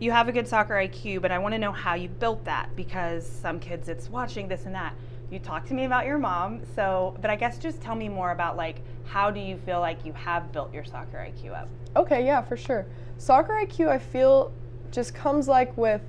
you 0.00 0.10
have 0.10 0.28
a 0.28 0.32
good 0.32 0.48
soccer 0.48 0.74
IQ, 0.74 1.22
but 1.22 1.30
I 1.30 1.38
want 1.38 1.54
to 1.54 1.58
know 1.58 1.72
how 1.72 1.94
you 1.94 2.08
built 2.08 2.44
that 2.44 2.74
because 2.74 3.26
some 3.26 3.60
kids 3.60 3.88
it's 3.88 4.10
watching 4.10 4.48
this 4.48 4.66
and 4.66 4.74
that. 4.74 4.94
You 5.30 5.38
talked 5.38 5.68
to 5.68 5.74
me 5.74 5.84
about 5.84 6.06
your 6.06 6.18
mom, 6.18 6.62
so 6.74 7.16
but 7.20 7.30
I 7.30 7.36
guess 7.36 7.58
just 7.58 7.80
tell 7.80 7.94
me 7.94 8.08
more 8.08 8.32
about 8.32 8.56
like 8.56 8.82
how 9.04 9.30
do 9.30 9.38
you 9.38 9.56
feel 9.58 9.78
like 9.78 10.04
you 10.04 10.12
have 10.12 10.50
built 10.50 10.74
your 10.74 10.84
soccer 10.84 11.18
IQ 11.18 11.52
up? 11.52 11.68
Okay, 11.94 12.26
yeah, 12.26 12.42
for 12.42 12.56
sure. 12.56 12.84
Soccer 13.18 13.52
IQ, 13.52 13.88
I 13.88 13.98
feel, 13.98 14.52
just 14.90 15.14
comes 15.14 15.48
like 15.48 15.76
with 15.76 16.02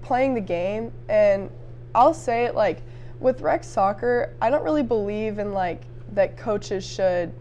playing 0.00 0.34
the 0.34 0.40
game, 0.40 0.92
and 1.08 1.50
I'll 1.94 2.14
say 2.14 2.44
it 2.44 2.54
like 2.54 2.82
with 3.20 3.40
rec 3.40 3.64
soccer, 3.64 4.34
I 4.40 4.50
don't 4.50 4.64
really 4.64 4.82
believe 4.82 5.38
in 5.38 5.52
like 5.52 5.82
that 6.12 6.36
coaches 6.36 6.86
should 6.86 7.32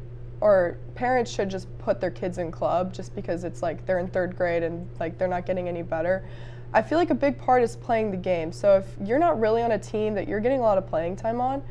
or 0.41 0.77
parents 0.95 1.31
should 1.31 1.49
just 1.49 1.67
put 1.79 1.99
their 1.99 2.11
kids 2.11 2.37
in 2.37 2.51
club 2.51 2.93
just 2.93 3.15
because 3.15 3.43
it's 3.43 3.61
like 3.61 3.85
they're 3.85 3.99
in 3.99 4.07
third 4.07 4.35
grade 4.35 4.63
and 4.63 4.87
like 4.99 5.17
they're 5.17 5.27
not 5.27 5.45
getting 5.45 5.67
any 5.67 5.81
better. 5.81 6.23
I 6.73 6.81
feel 6.81 6.97
like 6.97 7.09
a 7.09 7.15
big 7.15 7.37
part 7.37 7.63
is 7.63 7.75
playing 7.75 8.11
the 8.11 8.17
game. 8.17 8.51
So 8.51 8.77
if 8.77 8.85
you're 9.07 9.19
not 9.19 9.39
really 9.39 9.63
on 9.63 9.71
a 9.71 9.79
team 9.79 10.13
that 10.15 10.27
you're 10.27 10.39
getting 10.39 10.59
a 10.59 10.63
lot 10.63 10.77
of 10.77 10.85
playing 10.87 11.15
time 11.15 11.39
on, 11.41 11.63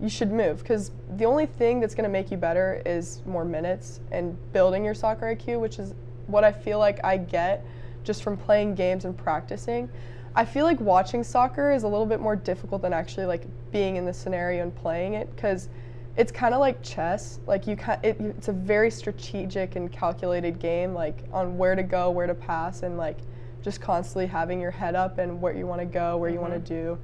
you 0.00 0.08
should 0.08 0.32
move 0.32 0.58
because 0.58 0.90
the 1.16 1.24
only 1.24 1.46
thing 1.46 1.78
that's 1.80 1.94
going 1.94 2.04
to 2.04 2.10
make 2.10 2.30
you 2.30 2.36
better 2.36 2.82
is 2.86 3.22
more 3.26 3.44
minutes 3.44 4.00
and 4.10 4.36
building 4.52 4.84
your 4.84 4.94
soccer 4.94 5.34
IQ, 5.34 5.60
which 5.60 5.78
is 5.78 5.94
what 6.26 6.42
I 6.42 6.52
feel 6.52 6.78
like 6.78 7.02
I 7.04 7.16
get 7.16 7.64
just 8.02 8.22
from 8.22 8.36
playing 8.36 8.74
games 8.74 9.04
and 9.04 9.16
practicing. 9.16 9.88
I 10.34 10.44
feel 10.44 10.64
like 10.64 10.80
watching 10.80 11.24
soccer 11.24 11.72
is 11.72 11.82
a 11.82 11.88
little 11.88 12.06
bit 12.06 12.20
more 12.20 12.36
difficult 12.36 12.82
than 12.82 12.92
actually 12.92 13.26
like 13.26 13.42
being 13.72 13.96
in 13.96 14.04
the 14.04 14.12
scenario 14.14 14.62
and 14.62 14.74
playing 14.74 15.14
it 15.14 15.34
because 15.34 15.68
it's 16.16 16.30
kind 16.30 16.54
of 16.54 16.60
like 16.60 16.80
chess. 16.82 17.40
Like 17.46 17.66
you 17.66 17.76
can 17.76 17.98
it, 18.02 18.20
it's 18.20 18.48
a 18.48 18.52
very 18.52 18.90
strategic 18.90 19.76
and 19.76 19.90
calculated 19.90 20.58
game 20.60 20.94
like 20.94 21.24
on 21.32 21.58
where 21.58 21.74
to 21.74 21.82
go, 21.82 22.10
where 22.10 22.26
to 22.26 22.34
pass 22.34 22.82
and 22.82 22.96
like 22.96 23.18
just 23.62 23.80
constantly 23.80 24.26
having 24.26 24.60
your 24.60 24.70
head 24.70 24.94
up 24.94 25.18
and 25.18 25.40
where 25.40 25.52
you 25.54 25.66
want 25.66 25.80
to 25.80 25.86
go, 25.86 26.16
where 26.16 26.30
you 26.30 26.40
want 26.40 26.52
to 26.52 26.60
do. 26.60 26.98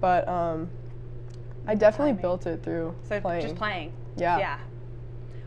But 0.00 0.26
um 0.28 0.68
I 1.66 1.74
definitely 1.74 2.10
Timing. 2.12 2.22
built 2.22 2.46
it 2.46 2.62
through 2.62 2.94
So 3.08 3.20
playing. 3.20 3.42
just 3.42 3.54
playing. 3.56 3.92
Yeah. 4.16 4.38
Yeah. 4.38 4.58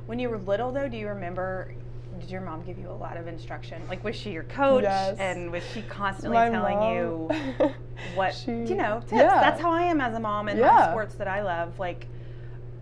When 0.07 0.17
you 0.19 0.29
were 0.29 0.37
little, 0.37 0.71
though, 0.71 0.87
do 0.87 0.95
you 0.97 1.09
remember? 1.09 1.73
Did 2.19 2.29
your 2.31 2.41
mom 2.41 2.63
give 2.63 2.77
you 2.77 2.89
a 2.89 2.91
lot 2.93 3.17
of 3.17 3.27
instruction? 3.27 3.81
Like, 3.89 4.03
was 4.03 4.15
she 4.15 4.31
your 4.31 4.43
coach? 4.43 4.83
Yes. 4.83 5.17
And 5.19 5.51
was 5.51 5.63
she 5.73 5.81
constantly 5.83 6.37
My 6.37 6.49
telling 6.49 6.77
mom- 6.77 6.95
you 6.95 7.73
what 8.15 8.33
She- 8.33 8.51
you 8.51 8.75
know? 8.75 8.99
Tips. 9.01 9.13
yeah. 9.13 9.39
That's 9.41 9.61
how 9.61 9.71
I 9.71 9.83
am 9.83 10.01
as 10.01 10.15
a 10.15 10.19
mom 10.19 10.49
in 10.49 10.59
my 10.59 10.65
Yeah. 10.65 10.89
sports 10.91 11.15
that 11.15 11.27
I 11.27 11.41
love. 11.43 11.77
Like, 11.79 12.07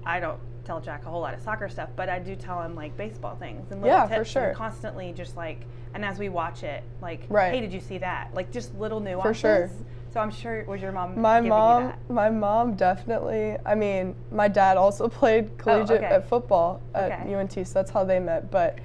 I 0.06 0.20
don't 0.20 0.40
tell 0.64 0.80
Jack 0.82 1.06
a 1.06 1.10
whole 1.10 1.22
lot 1.22 1.34
of 1.34 1.42
soccer 1.42 1.70
stuff, 1.70 1.90
but 1.96 2.10
I 2.10 2.20
do 2.20 2.36
tell 2.36 2.62
him 2.62 2.76
like 2.76 2.96
baseball 2.98 3.36
things 3.36 3.72
and 3.72 3.82
little 3.82 3.98
Yeah, 3.98 4.08
for 4.08 4.16
tips. 4.18 4.30
sure. 4.32 4.44
And 4.46 4.56
constantly, 4.58 5.14
just 5.14 5.36
like, 5.38 5.62
and 5.94 6.04
as 6.06 6.18
we 6.20 6.30
watch 6.30 6.64
it, 6.64 6.84
like, 7.02 7.26
Right. 7.30 7.54
hey, 7.54 7.62
did 7.62 7.72
you 7.74 7.80
see 7.80 7.98
that? 8.00 8.34
Like, 8.34 8.52
just 8.52 8.74
little 8.76 9.00
nuances. 9.00 9.28
For 9.42 9.48
sure. 9.48 9.70
So 10.12 10.22
I'm 10.22 10.31
sure 10.31 10.64
was 10.66 10.81
your 10.81 10.94
mom 10.94 11.20
My 11.20 11.42
mom, 11.42 11.94
my 12.08 12.30
mom 12.30 12.76
definitely. 12.76 13.58
I 13.66 13.76
mean, 13.76 14.16
my 14.31 14.48
dad 14.48 14.78
also 14.78 15.08
played 15.20 15.50
oh, 15.52 15.56
collegiate 15.58 15.98
okay. 16.04 16.06
at 16.16 16.30
football 16.30 16.81
at 16.94 17.12
Okay. 17.12 17.36
UNT, 17.36 17.52
so 17.54 17.64
that's 17.74 17.92
how 17.92 18.06
they 18.06 18.20
met. 18.20 18.50
But 18.50 18.80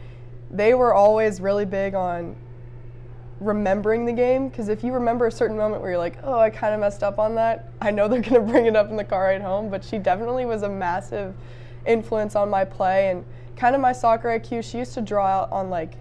they 0.50 0.74
were 0.74 0.92
always 0.92 1.40
really 1.40 1.64
big 1.64 1.94
on 1.94 2.36
remembering 3.40 4.04
the 4.04 4.12
game 4.12 4.48
because 4.48 4.68
if 4.68 4.84
you 4.84 4.92
remember 4.92 5.26
a 5.26 5.32
certain 5.32 5.56
moment 5.56 5.80
where 5.80 5.92
you're 5.92 5.98
like, 5.98 6.18
oh, 6.22 6.38
I 6.38 6.50
kind 6.50 6.74
of 6.74 6.80
messed 6.80 7.02
up 7.02 7.18
on 7.18 7.34
that, 7.36 7.70
I 7.80 7.90
know 7.90 8.08
they're 8.08 8.20
gonna 8.20 8.40
bring 8.40 8.66
it 8.66 8.76
up 8.76 8.90
in 8.90 8.96
the 8.96 9.04
car 9.04 9.24
ride 9.24 9.42
home. 9.42 9.70
But 9.70 9.84
she 9.84 9.98
definitely 9.98 10.44
was 10.44 10.62
a 10.62 10.68
massive 10.68 11.34
influence 11.86 12.36
on 12.36 12.50
my 12.50 12.64
play 12.64 13.10
and 13.10 13.24
kind 13.56 13.74
of 13.74 13.80
my 13.80 13.92
soccer 13.92 14.28
IQ. 14.28 14.64
She 14.64 14.78
used 14.78 14.94
to 14.94 15.00
draw 15.00 15.26
out 15.26 15.52
on 15.52 15.70
like 15.70 15.94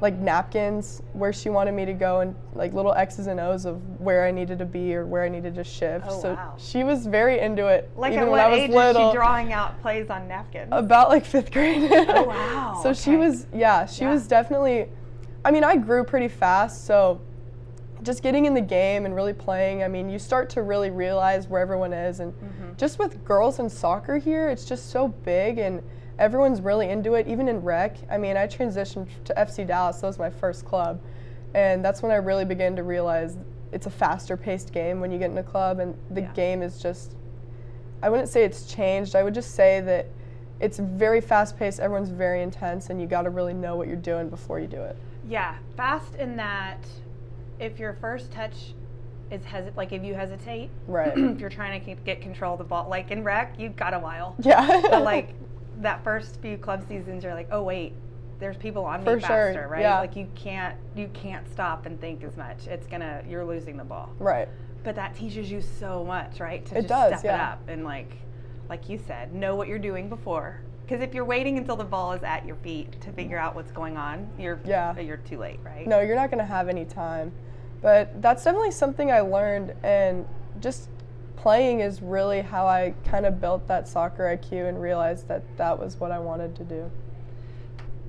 like 0.00 0.14
napkins 0.18 1.00
where 1.14 1.32
she 1.32 1.48
wanted 1.48 1.72
me 1.72 1.86
to 1.86 1.94
go 1.94 2.20
and 2.20 2.34
like 2.54 2.74
little 2.74 2.92
X's 2.92 3.28
and 3.28 3.40
O's 3.40 3.64
of 3.64 3.80
where 4.00 4.26
I 4.26 4.30
needed 4.30 4.58
to 4.58 4.66
be 4.66 4.94
or 4.94 5.06
where 5.06 5.22
I 5.24 5.28
needed 5.30 5.54
to 5.54 5.64
shift. 5.64 6.06
Oh, 6.10 6.20
so 6.20 6.34
wow. 6.34 6.54
she 6.58 6.84
was 6.84 7.06
very 7.06 7.40
into 7.40 7.66
it. 7.68 7.90
Like 7.96 8.12
even 8.12 8.24
at 8.24 8.30
when 8.30 8.30
what 8.32 8.40
I 8.40 8.48
was 8.50 8.58
age 8.60 8.70
little. 8.70 9.06
is 9.06 9.12
she 9.12 9.16
drawing 9.16 9.52
out 9.54 9.80
plays 9.80 10.10
on 10.10 10.28
napkins? 10.28 10.68
About 10.70 11.08
like 11.08 11.24
fifth 11.24 11.50
grade. 11.50 11.90
Oh, 11.90 12.22
wow. 12.28 12.78
so 12.82 12.92
she 12.92 13.16
was 13.16 13.46
yeah, 13.54 13.86
she 13.86 14.02
Yeah. 14.04 14.12
was 14.12 14.26
definitely 14.26 14.88
I 15.44 15.50
mean, 15.50 15.64
I 15.64 15.76
grew 15.76 16.04
pretty 16.04 16.28
fast, 16.28 16.84
so 16.86 17.20
just 18.02 18.22
getting 18.22 18.44
in 18.44 18.52
the 18.52 18.60
game 18.60 19.06
and 19.06 19.14
really 19.16 19.32
playing, 19.32 19.82
I 19.82 19.88
mean, 19.88 20.10
you 20.10 20.18
start 20.18 20.50
to 20.50 20.62
really 20.62 20.90
realize 20.90 21.48
where 21.48 21.60
everyone 21.62 21.92
is 21.94 22.20
and 22.20 22.32
Mm-hmm. 22.34 22.72
just 22.76 22.98
with 22.98 23.24
girls 23.24 23.58
in 23.60 23.70
soccer 23.70 24.18
here, 24.18 24.50
it's 24.50 24.66
just 24.66 24.90
so 24.90 25.08
big 25.08 25.56
and 25.58 25.82
everyone's 26.18 26.60
really 26.60 26.88
into 26.88 27.14
it, 27.14 27.26
even 27.26 27.48
in 27.48 27.62
rec. 27.62 27.96
I 28.10 28.18
mean, 28.18 28.36
I 28.36 28.46
transitioned 28.46 29.08
to 29.24 29.34
FC 29.34 29.66
Dallas, 29.66 30.00
that 30.00 30.06
was 30.06 30.18
my 30.18 30.30
first 30.30 30.64
club. 30.64 31.00
And 31.54 31.84
that's 31.84 32.02
when 32.02 32.12
I 32.12 32.16
really 32.16 32.44
began 32.44 32.76
to 32.76 32.82
realize 32.82 33.36
it's 33.72 33.86
a 33.86 33.90
faster 33.90 34.36
paced 34.36 34.72
game 34.72 35.00
when 35.00 35.10
you 35.10 35.18
get 35.18 35.30
in 35.30 35.38
a 35.38 35.42
club 35.42 35.78
and 35.80 35.94
the 36.10 36.22
Yeah. 36.22 36.32
game 36.32 36.62
is 36.62 36.80
just 36.80 37.14
I 38.02 38.10
wouldn't 38.10 38.28
say 38.28 38.44
it's 38.44 38.66
changed. 38.66 39.16
I 39.16 39.22
would 39.22 39.32
just 39.34 39.54
say 39.54 39.80
that 39.80 40.06
it's 40.60 40.78
very 40.78 41.20
fast 41.20 41.58
paced, 41.58 41.80
everyone's 41.80 42.10
very 42.10 42.42
intense 42.42 42.90
and 42.90 43.00
you 43.00 43.06
got 43.06 43.22
to 43.22 43.30
really 43.30 43.54
know 43.54 43.74
what 43.76 43.88
you're 43.88 43.96
doing 43.96 44.28
before 44.28 44.60
you 44.60 44.66
do 44.66 44.80
it. 44.82 44.96
Yeah, 45.28 45.54
fast 45.76 46.14
in 46.16 46.36
that 46.36 46.78
if 47.58 47.78
your 47.78 47.94
first 47.94 48.30
touch 48.30 48.74
is 49.30 49.42
hesit 49.42 49.74
like 49.76 49.92
if 49.92 50.04
you 50.04 50.14
hesitate, 50.14 50.70
Right. 50.86 51.08
if 51.16 51.40
you're 51.40 51.50
trying 51.50 51.80
to 51.80 51.84
keep, 51.84 52.04
get 52.04 52.20
control 52.20 52.52
of 52.52 52.58
the 52.58 52.64
ball, 52.64 52.86
like 52.88 53.10
in 53.10 53.24
rec, 53.24 53.54
you've 53.58 53.76
got 53.76 53.92
a 53.94 53.98
while. 53.98 54.36
Yeah. 54.38 54.82
But 54.82 55.02
like 55.02 55.30
that 55.82 56.02
first 56.04 56.40
few 56.40 56.56
club 56.58 56.86
seasons, 56.88 57.24
you're 57.24 57.34
like, 57.34 57.48
oh 57.50 57.62
wait, 57.62 57.92
there's 58.38 58.56
people 58.56 58.84
on 58.84 59.00
me 59.00 59.04
For 59.04 59.20
sure, 59.20 59.28
faster, 59.28 59.68
right? 59.68 59.80
yeah. 59.82 59.98
Like 60.00 60.16
you 60.16 60.28
can't 60.34 60.76
you 60.94 61.08
can't 61.14 61.48
stop 61.50 61.86
and 61.86 62.00
think 62.00 62.22
as 62.22 62.36
much. 62.36 62.66
It's 62.66 62.86
gonna 62.86 63.22
you're 63.28 63.44
losing 63.44 63.76
the 63.76 63.84
ball. 63.84 64.10
right. 64.18 64.48
But 64.84 64.94
that 64.94 65.16
teaches 65.16 65.50
you 65.50 65.60
so 65.60 66.04
much, 66.04 66.38
right? 66.38 66.64
To 66.66 66.74
It 66.78 66.82
just 66.82 66.88
does, 66.88 67.20
step 67.20 67.24
it 67.34 67.40
up 67.40 67.68
and 67.68 67.84
like 67.84 68.16
like 68.68 68.88
you 68.88 68.98
said, 69.06 69.34
know 69.34 69.54
what 69.54 69.68
you're 69.68 69.78
doing 69.78 70.08
before 70.08 70.60
Because 70.84 71.00
if 71.02 71.14
you're 71.14 71.24
waiting 71.24 71.56
until 71.58 71.76
the 71.76 71.84
ball 71.84 72.12
is 72.12 72.22
at 72.22 72.44
your 72.46 72.56
feet 72.56 73.00
to 73.00 73.10
figure 73.12 73.38
out 73.38 73.54
what's 73.54 73.72
going 73.72 73.96
on, 73.96 74.28
you're 74.38 74.60
Yeah. 74.64 74.98
you're 74.98 75.16
too 75.18 75.38
late, 75.38 75.60
right? 75.64 75.86
No, 75.86 76.00
you're 76.00 76.16
not 76.16 76.30
to 76.38 76.44
have 76.44 76.68
any 76.68 76.84
time. 76.84 77.32
But 77.82 78.20
that's 78.22 78.44
definitely 78.44 78.70
something 78.70 79.10
I 79.12 79.20
learned, 79.20 79.74
and 79.82 80.26
just 80.60 80.88
playing 81.36 81.80
is 81.80 82.02
really 82.02 82.40
how 82.40 82.66
I 82.66 82.94
kind 83.04 83.26
of 83.26 83.40
built 83.40 83.66
that 83.68 83.86
soccer 83.86 84.24
IQ 84.24 84.68
and 84.68 84.80
realized 84.80 85.28
that 85.28 85.42
that 85.56 85.78
was 85.78 85.96
what 85.96 86.10
I 86.10 86.18
wanted 86.18 86.56
to 86.56 86.64
do. 86.64 86.90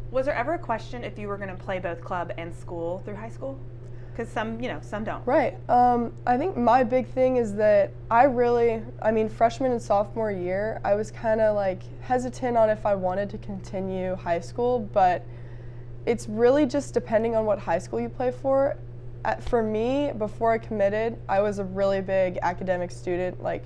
Was 0.09 0.25
there 0.25 0.35
ever 0.35 0.53
a 0.53 0.59
question 0.59 1.03
if 1.03 1.19
you 1.19 1.27
were 1.27 1.37
going 1.37 1.49
to 1.49 1.63
play 1.63 1.79
both 1.79 2.01
club 2.01 2.31
and 2.37 2.55
school 2.55 3.01
through 3.05 3.15
high 3.15 3.29
school? 3.29 3.59
Because 4.11 4.29
some, 4.29 4.59
you 4.59 4.67
know, 4.67 4.79
some 4.81 5.03
don't. 5.03 5.25
Right. 5.27 5.55
Um, 5.69 6.13
I 6.25 6.37
think 6.37 6.57
my 6.57 6.83
big 6.83 7.07
thing 7.07 7.35
is 7.35 7.53
that 7.55 7.91
I 8.09 8.23
really, 8.23 8.81
I 9.01 9.11
mean, 9.11 9.29
freshman 9.29 9.71
and 9.71 9.81
sophomore 9.81 10.31
year, 10.31 10.81
I 10.83 10.95
was 10.95 11.11
kind 11.11 11.39
of 11.39 11.55
like 11.55 11.83
hesitant 12.01 12.57
on 12.57 12.69
if 12.69 12.85
I 12.85 12.95
wanted 12.95 13.29
to 13.31 13.37
continue 13.37 14.15
high 14.15 14.39
school, 14.39 14.79
but 14.79 15.23
it's 16.07 16.27
really 16.27 16.65
just 16.65 16.93
depending 16.93 17.35
on 17.35 17.45
what 17.45 17.59
high 17.59 17.77
school 17.77 17.99
you 17.99 18.09
play 18.09 18.31
for. 18.31 18.77
For 19.41 19.61
me, 19.61 20.11
before 20.17 20.51
I 20.51 20.57
committed, 20.57 21.17
I 21.27 21.41
was 21.41 21.59
a 21.59 21.63
really 21.63 22.01
big 22.01 22.39
academic 22.41 22.91
student. 22.91 23.41
Like, 23.43 23.63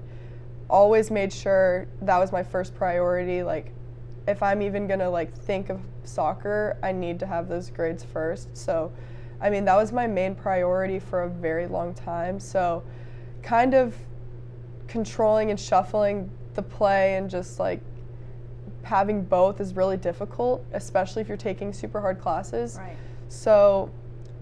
always 0.69 1.11
made 1.11 1.31
sure 1.31 1.87
that 2.01 2.17
was 2.17 2.31
my 2.31 2.41
first 2.41 2.73
priority. 2.73 3.43
Like, 3.43 3.71
if 4.27 4.41
I'm 4.41 4.61
even 4.61 4.87
gonna 4.87 5.09
like 5.09 5.35
think 5.35 5.69
of 5.69 5.81
soccer, 6.03 6.77
I 6.81 6.91
need 6.91 7.19
to 7.19 7.25
have 7.25 7.47
those 7.47 7.69
grades 7.69 8.03
first. 8.03 8.55
So, 8.55 8.91
I 9.39 9.49
mean, 9.49 9.65
that 9.65 9.75
was 9.75 9.91
my 9.91 10.07
main 10.07 10.35
priority 10.35 10.99
for 10.99 11.23
a 11.23 11.29
very 11.29 11.67
long 11.67 11.93
time. 11.93 12.39
So, 12.39 12.83
kind 13.41 13.73
of 13.73 13.95
controlling 14.87 15.49
and 15.49 15.59
shuffling 15.59 16.29
the 16.53 16.61
play 16.61 17.15
and 17.15 17.29
just 17.29 17.59
like 17.59 17.81
having 18.83 19.23
both 19.23 19.59
is 19.59 19.75
really 19.75 19.97
difficult, 19.97 20.65
especially 20.73 21.21
if 21.21 21.27
you're 21.27 21.37
taking 21.37 21.73
super 21.73 22.01
hard 22.01 22.19
classes. 22.19 22.77
Right. 22.79 22.97
So, 23.29 23.91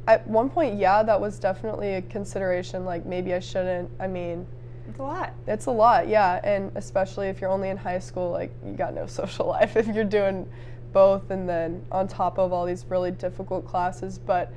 at 0.07 0.25
one 0.27 0.49
point, 0.49 0.77
yeah, 0.79 1.03
that 1.03 1.19
was 1.19 1.39
definitely 1.39 1.95
a 1.95 2.01
consideration. 2.03 2.85
Like, 2.85 3.05
maybe 3.05 3.33
I 3.33 3.39
shouldn't. 3.39 3.89
I 3.99 4.07
mean, 4.07 4.45
It's 4.87 4.99
a 4.99 5.03
lot. 5.03 5.33
it's 5.47 5.65
a 5.67 5.71
lot, 5.71 6.07
yeah, 6.07 6.39
and 6.43 6.71
especially 6.75 7.27
if 7.27 7.41
you're 7.41 7.51
only 7.51 7.69
in 7.69 7.77
high 7.77 7.99
school, 7.99 8.31
like 8.31 8.51
you 8.65 8.73
got 8.73 8.93
no 8.93 9.05
social 9.19 9.47
life 9.47 9.75
if 9.75 9.87
you're 9.87 10.03
doing 10.03 10.49
both 10.91 11.29
and 11.29 11.47
then 11.47 11.85
on 11.91 12.07
top 12.07 12.39
of 12.39 12.51
all 12.51 12.65
these 12.65 12.85
really 12.89 13.11
difficult 13.11 13.67
classes. 13.67 14.17
But 14.17 14.51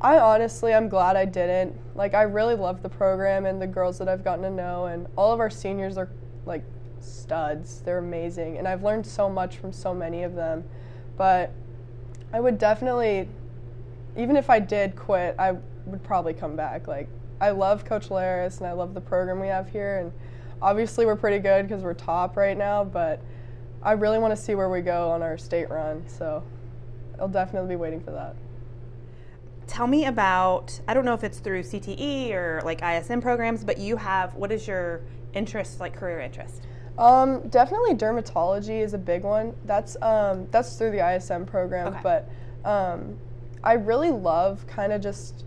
I 0.00 0.18
honestly, 0.18 0.72
I'm 0.72 0.88
glad 0.88 1.16
I 1.16 1.24
didn't. 1.26 1.76
Like, 1.94 2.14
I 2.14 2.22
really 2.22 2.54
love 2.54 2.82
the 2.82 2.88
program 2.88 3.44
and 3.46 3.60
the 3.60 3.66
girls 3.66 3.98
that 3.98 4.08
I've 4.08 4.24
gotten 4.24 4.42
to 4.44 4.50
know, 4.50 4.86
and 4.86 5.06
all 5.16 5.32
of 5.32 5.40
our 5.40 5.50
seniors 5.50 5.98
are 5.98 6.08
like 6.46 6.64
studs. 7.00 7.80
They're 7.82 7.98
amazing, 7.98 8.56
and 8.58 8.66
I've 8.66 8.82
learned 8.82 9.06
so 9.06 9.28
much 9.28 9.58
from 9.58 9.72
so 9.72 9.94
many 9.94 10.22
of 10.22 10.34
them. 10.34 10.64
But 11.16 11.52
I 12.32 12.40
would 12.40 12.58
definitely, 12.58 13.28
even 14.16 14.36
if 14.36 14.50
I 14.50 14.58
did 14.60 14.96
quit, 14.96 15.34
I 15.38 15.52
would 15.86 16.02
probably 16.02 16.34
come 16.34 16.56
back. 16.56 16.86
Like, 16.88 17.08
I 17.40 17.50
love 17.50 17.84
Coach 17.84 18.08
Laris 18.08 18.58
and 18.58 18.66
I 18.66 18.72
love 18.72 18.94
the 18.94 19.00
program 19.00 19.40
we 19.40 19.48
have 19.48 19.68
here, 19.68 19.98
and 19.98 20.12
obviously 20.62 21.04
we're 21.04 21.16
pretty 21.16 21.38
good 21.38 21.66
because 21.66 21.82
we're 21.82 21.94
top 21.94 22.36
right 22.36 22.56
now. 22.56 22.84
But 22.84 23.20
I 23.82 23.92
really 23.92 24.18
want 24.18 24.34
to 24.34 24.40
see 24.40 24.54
where 24.54 24.70
we 24.70 24.80
go 24.80 25.10
on 25.10 25.22
our 25.22 25.36
state 25.36 25.68
run, 25.68 26.04
so 26.08 26.42
I'll 27.20 27.28
definitely 27.28 27.70
be 27.70 27.76
waiting 27.76 28.00
for 28.00 28.12
that. 28.12 28.36
Tell 29.66 29.86
me 29.86 30.06
about, 30.06 30.78
I 30.86 30.94
don't 30.94 31.04
know 31.06 31.14
if 31.14 31.24
it's 31.24 31.38
through 31.38 31.62
CTE 31.62 32.32
or 32.32 32.60
like 32.64 32.82
ISM 32.82 33.20
programs, 33.22 33.64
but 33.64 33.78
you 33.78 33.96
have, 33.96 34.34
what 34.34 34.52
is 34.52 34.68
your 34.68 35.00
interest, 35.32 35.80
like 35.80 35.96
career 35.96 36.20
interest? 36.20 36.62
Um, 36.98 37.48
definitely 37.48 37.94
dermatology 37.94 38.82
is 38.82 38.94
a 38.94 38.98
big 38.98 39.24
one. 39.24 39.54
That's 39.64 39.96
um, 40.00 40.46
that's 40.50 40.76
through 40.76 40.92
the 40.92 41.16
ISM 41.16 41.44
program, 41.44 41.88
Okay. 41.88 42.00
but 42.02 42.28
um, 42.64 43.16
I 43.64 43.72
really 43.72 44.10
love 44.10 44.66
kind 44.66 44.92
of 44.92 45.00
just 45.00 45.44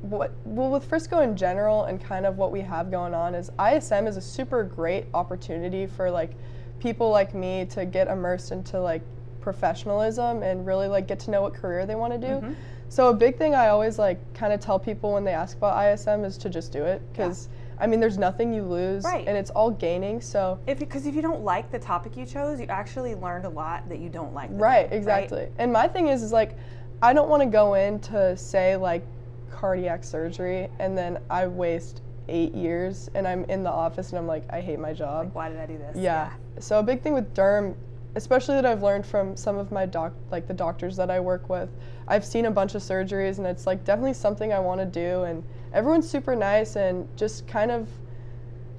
what 0.00 0.32
well 0.44 0.70
with 0.70 0.84
Frisco 0.84 1.20
in 1.20 1.36
general 1.36 1.84
and 1.84 2.02
kind 2.02 2.24
of 2.24 2.38
what 2.38 2.50
we 2.50 2.60
have 2.62 2.90
going 2.90 3.14
on 3.14 3.34
is 3.34 3.50
ISM 3.60 4.06
is 4.06 4.16
a 4.16 4.20
super 4.20 4.64
great 4.64 5.06
opportunity 5.12 5.86
for 5.86 6.10
like 6.10 6.32
people 6.80 7.10
like 7.10 7.34
me 7.34 7.66
to 7.66 7.84
get 7.84 8.08
immersed 8.08 8.52
into 8.52 8.80
like 8.80 9.02
professionalism 9.40 10.42
and 10.42 10.66
really 10.66 10.88
like 10.88 11.06
get 11.06 11.18
to 11.20 11.30
know 11.30 11.42
what 11.42 11.54
career 11.54 11.84
they 11.84 11.94
want 11.94 12.12
to 12.12 12.18
do. 12.18 12.34
Mm-hmm. 12.34 12.52
So 12.88 13.08
a 13.08 13.14
big 13.14 13.36
thing 13.36 13.54
I 13.54 13.68
always 13.68 13.98
like 13.98 14.18
kind 14.34 14.52
of 14.52 14.60
tell 14.60 14.78
people 14.78 15.12
when 15.12 15.24
they 15.24 15.32
ask 15.32 15.56
about 15.56 15.84
ISM 15.84 16.24
is 16.24 16.38
to 16.38 16.48
just 16.48 16.72
do 16.72 16.84
it 16.84 17.02
because 17.12 17.48
I 17.78 17.86
mean 17.86 18.00
there's 18.00 18.18
nothing 18.18 18.52
you 18.52 18.62
lose 18.62 19.04
Right. 19.04 19.26
and 19.28 19.36
it's 19.36 19.50
all 19.50 19.70
gaining. 19.70 20.20
So 20.20 20.58
If 20.66 20.78
because 20.78 21.06
if 21.06 21.14
you 21.14 21.22
don't 21.22 21.42
like 21.42 21.70
the 21.70 21.78
topic 21.78 22.16
you 22.16 22.24
chose, 22.24 22.60
you 22.60 22.66
actually 22.66 23.14
learned 23.14 23.44
a 23.44 23.50
lot 23.50 23.88
that 23.88 23.98
you 23.98 24.08
don't 24.08 24.32
like. 24.32 24.48
Right, 24.52 24.88
thing, 24.88 24.98
exactly. 24.98 25.48
And 25.58 25.72
my 25.72 25.86
thing 25.86 26.08
is, 26.08 26.22
is 26.22 26.32
like, 26.32 26.56
I 27.02 27.12
don't 27.12 27.28
want 27.28 27.42
to 27.42 27.48
go 27.48 27.74
in 27.74 28.00
to 28.00 28.36
say 28.36 28.76
like 28.76 29.04
cardiac 29.50 30.04
surgery 30.04 30.68
and 30.78 30.96
then 30.96 31.18
I 31.30 31.46
waste 31.46 32.02
eight 32.28 32.54
years 32.54 33.08
and 33.14 33.26
I'm 33.26 33.44
in 33.44 33.62
the 33.62 33.70
office 33.70 34.10
and 34.10 34.18
I'm 34.18 34.26
like, 34.26 34.44
I 34.50 34.60
hate 34.60 34.78
my 34.78 34.92
job. 34.92 35.30
Why 35.32 35.48
did 35.48 35.58
I 35.58 35.66
do 35.66 35.78
this? 35.78 35.96
yeah. 35.96 36.32
So 36.58 36.80
a 36.80 36.82
big 36.82 37.02
thing 37.02 37.14
with 37.14 37.34
derm, 37.34 37.76
especially 38.16 38.56
that 38.56 38.66
I've 38.66 38.82
learned 38.82 39.06
from 39.06 39.36
some 39.36 39.56
of 39.56 39.70
my 39.70 39.86
doc, 39.86 40.12
like 40.32 40.48
the 40.48 40.54
doctors 40.54 40.96
that 40.96 41.08
I 41.10 41.20
work 41.20 41.48
with. 41.48 41.68
I've 42.08 42.24
seen 42.24 42.46
a 42.46 42.50
bunch 42.50 42.74
of 42.74 42.82
surgeries 42.82 43.38
and 43.38 43.46
it's 43.46 43.66
like 43.66 43.84
definitely 43.84 44.14
something 44.14 44.52
I 44.52 44.58
want 44.58 44.80
to 44.80 44.86
do. 44.86 45.22
And 45.22 45.44
everyone's 45.72 46.08
super 46.10 46.34
nice 46.34 46.76
and 46.76 47.08
just 47.16 47.46
kind 47.46 47.70
of. 47.70 47.88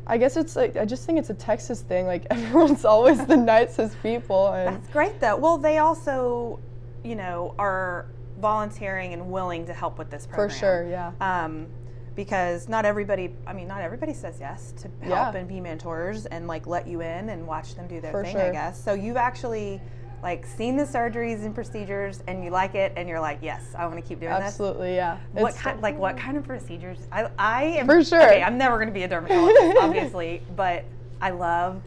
I 0.07 0.17
guess 0.17 0.37
it's 0.37 0.55
like 0.55 0.75
I 0.75 0.85
just 0.85 1.05
think 1.05 1.19
it's 1.19 1.29
a 1.29 1.35
Texas 1.35 1.81
thing. 1.81 2.05
Like 2.07 2.25
everyone's 2.31 2.83
always 2.83 3.23
the 3.27 3.37
nicest 3.55 4.01
people, 4.01 4.51
and 4.53 4.75
That's 4.75 4.89
great 4.89 5.19
though. 5.19 5.35
Well, 5.35 5.59
they 5.59 5.77
also, 5.77 6.59
you 7.03 7.15
know, 7.15 7.55
are 7.57 8.07
volunteering 8.39 9.13
and 9.13 9.29
willing 9.31 9.65
to 9.65 9.73
help 9.73 9.97
with 9.97 10.09
this 10.09 10.25
program. 10.25 10.49
for 10.49 10.55
sure, 10.55 10.87
yeah. 10.89 11.11
Um, 11.21 11.67
because 12.15 12.67
not 12.67 12.85
everybody, 12.85 13.33
I 13.47 13.53
mean, 13.53 13.67
not 13.67 13.81
everybody 13.81 14.13
says 14.13 14.37
yes 14.39 14.73
to 14.77 14.89
help 15.05 15.33
Yeah. 15.33 15.39
and 15.39 15.47
be 15.47 15.59
mentors 15.61 16.25
and 16.25 16.47
like 16.47 16.67
let 16.67 16.87
you 16.87 17.01
in 17.01 17.29
and 17.29 17.45
watch 17.47 17.75
them 17.75 17.87
do 17.87 18.01
their 18.01 18.11
For 18.11 18.23
thing, 18.23 18.35
I 18.37 18.49
guess. 18.51 18.81
So 18.83 18.93
you've 18.93 19.15
actually 19.17 19.81
like 20.21 20.45
seen 20.45 20.75
the 20.75 20.83
surgeries 20.83 21.45
and 21.45 21.55
procedures 21.55 22.21
and 22.27 22.43
you 22.43 22.49
like 22.49 22.75
it 22.75 22.91
and 22.97 23.07
you're 23.07 23.21
like, 23.21 23.39
yes, 23.41 23.63
I 23.77 23.85
want 23.85 23.95
to 23.97 24.01
keep 24.01 24.19
doing 24.19 24.33
this. 24.33 24.41
Absolutely, 24.41 24.95
yeah. 24.95 25.17
What 25.31 25.49
It's- 25.51 25.61
kind, 25.61 25.81
like 25.81 25.97
what 25.97 26.17
kind 26.17 26.35
of 26.35 26.43
procedures? 26.43 27.07
I, 27.11 27.29
I 27.39 27.63
am 27.63 27.85
For 27.85 28.03
sure. 28.03 28.21
Okay, 28.21 28.43
I'm 28.43 28.57
never 28.57 28.75
going 28.75 28.89
to 28.89 28.93
be 28.93 29.03
a 29.03 29.07
dermatologist, 29.07 29.77
obviously, 29.79 30.41
but 30.57 30.83
I 31.21 31.29
love 31.29 31.81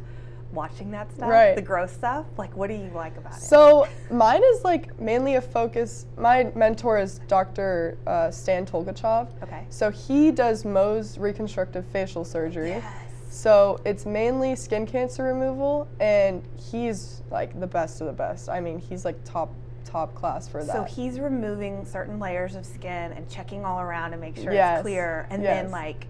watching 0.52 0.90
that 0.90 1.10
stuff, 1.12 1.28
Right. 1.28 1.54
the 1.56 1.62
gross 1.62 1.92
stuff. 1.92 2.26
Like, 2.36 2.56
what 2.56 2.68
do 2.68 2.74
you 2.74 2.90
like 2.94 3.16
about 3.16 3.34
it? 3.34 3.40
So 3.40 3.86
mine 4.10 4.42
is 4.54 4.64
like 4.64 4.98
mainly 5.00 5.36
a 5.36 5.40
focus. 5.40 6.06
My 6.16 6.50
mentor 6.54 6.98
is 6.98 7.20
Dr. 7.28 7.96
Uh, 8.06 8.30
Stan 8.30 8.66
Tolkachjov. 8.66 9.28
Okay. 9.42 9.66
So 9.70 9.90
he 9.90 10.30
does 10.30 10.64
Mohs 10.64 11.18
reconstructive 11.18 11.86
facial 11.86 12.24
surgery. 12.24 12.68
Yes. 12.70 12.84
So 13.30 13.80
it's 13.86 14.04
mainly 14.04 14.54
skin 14.56 14.86
cancer 14.86 15.24
removal, 15.24 15.88
and 16.00 16.42
he's 16.56 17.22
like 17.30 17.58
the 17.58 17.66
best 17.66 18.00
of 18.02 18.06
the 18.06 18.12
best. 18.12 18.50
I 18.50 18.60
mean, 18.60 18.78
he's 18.78 19.04
like 19.06 19.16
top 19.24 19.54
top 19.84 20.14
class 20.14 20.46
for 20.48 20.62
that. 20.64 20.72
So 20.72 20.84
he's 20.84 21.18
removing 21.18 21.84
certain 21.86 22.18
layers 22.20 22.54
of 22.54 22.64
skin 22.66 23.12
and 23.12 23.28
checking 23.28 23.64
all 23.64 23.80
around 23.80 24.10
to 24.12 24.16
make 24.18 24.36
sure 24.36 24.52
Yes. 24.52 24.78
it's 24.78 24.82
clear, 24.82 25.26
and 25.30 25.42
then 25.44 25.70
like 25.70 26.06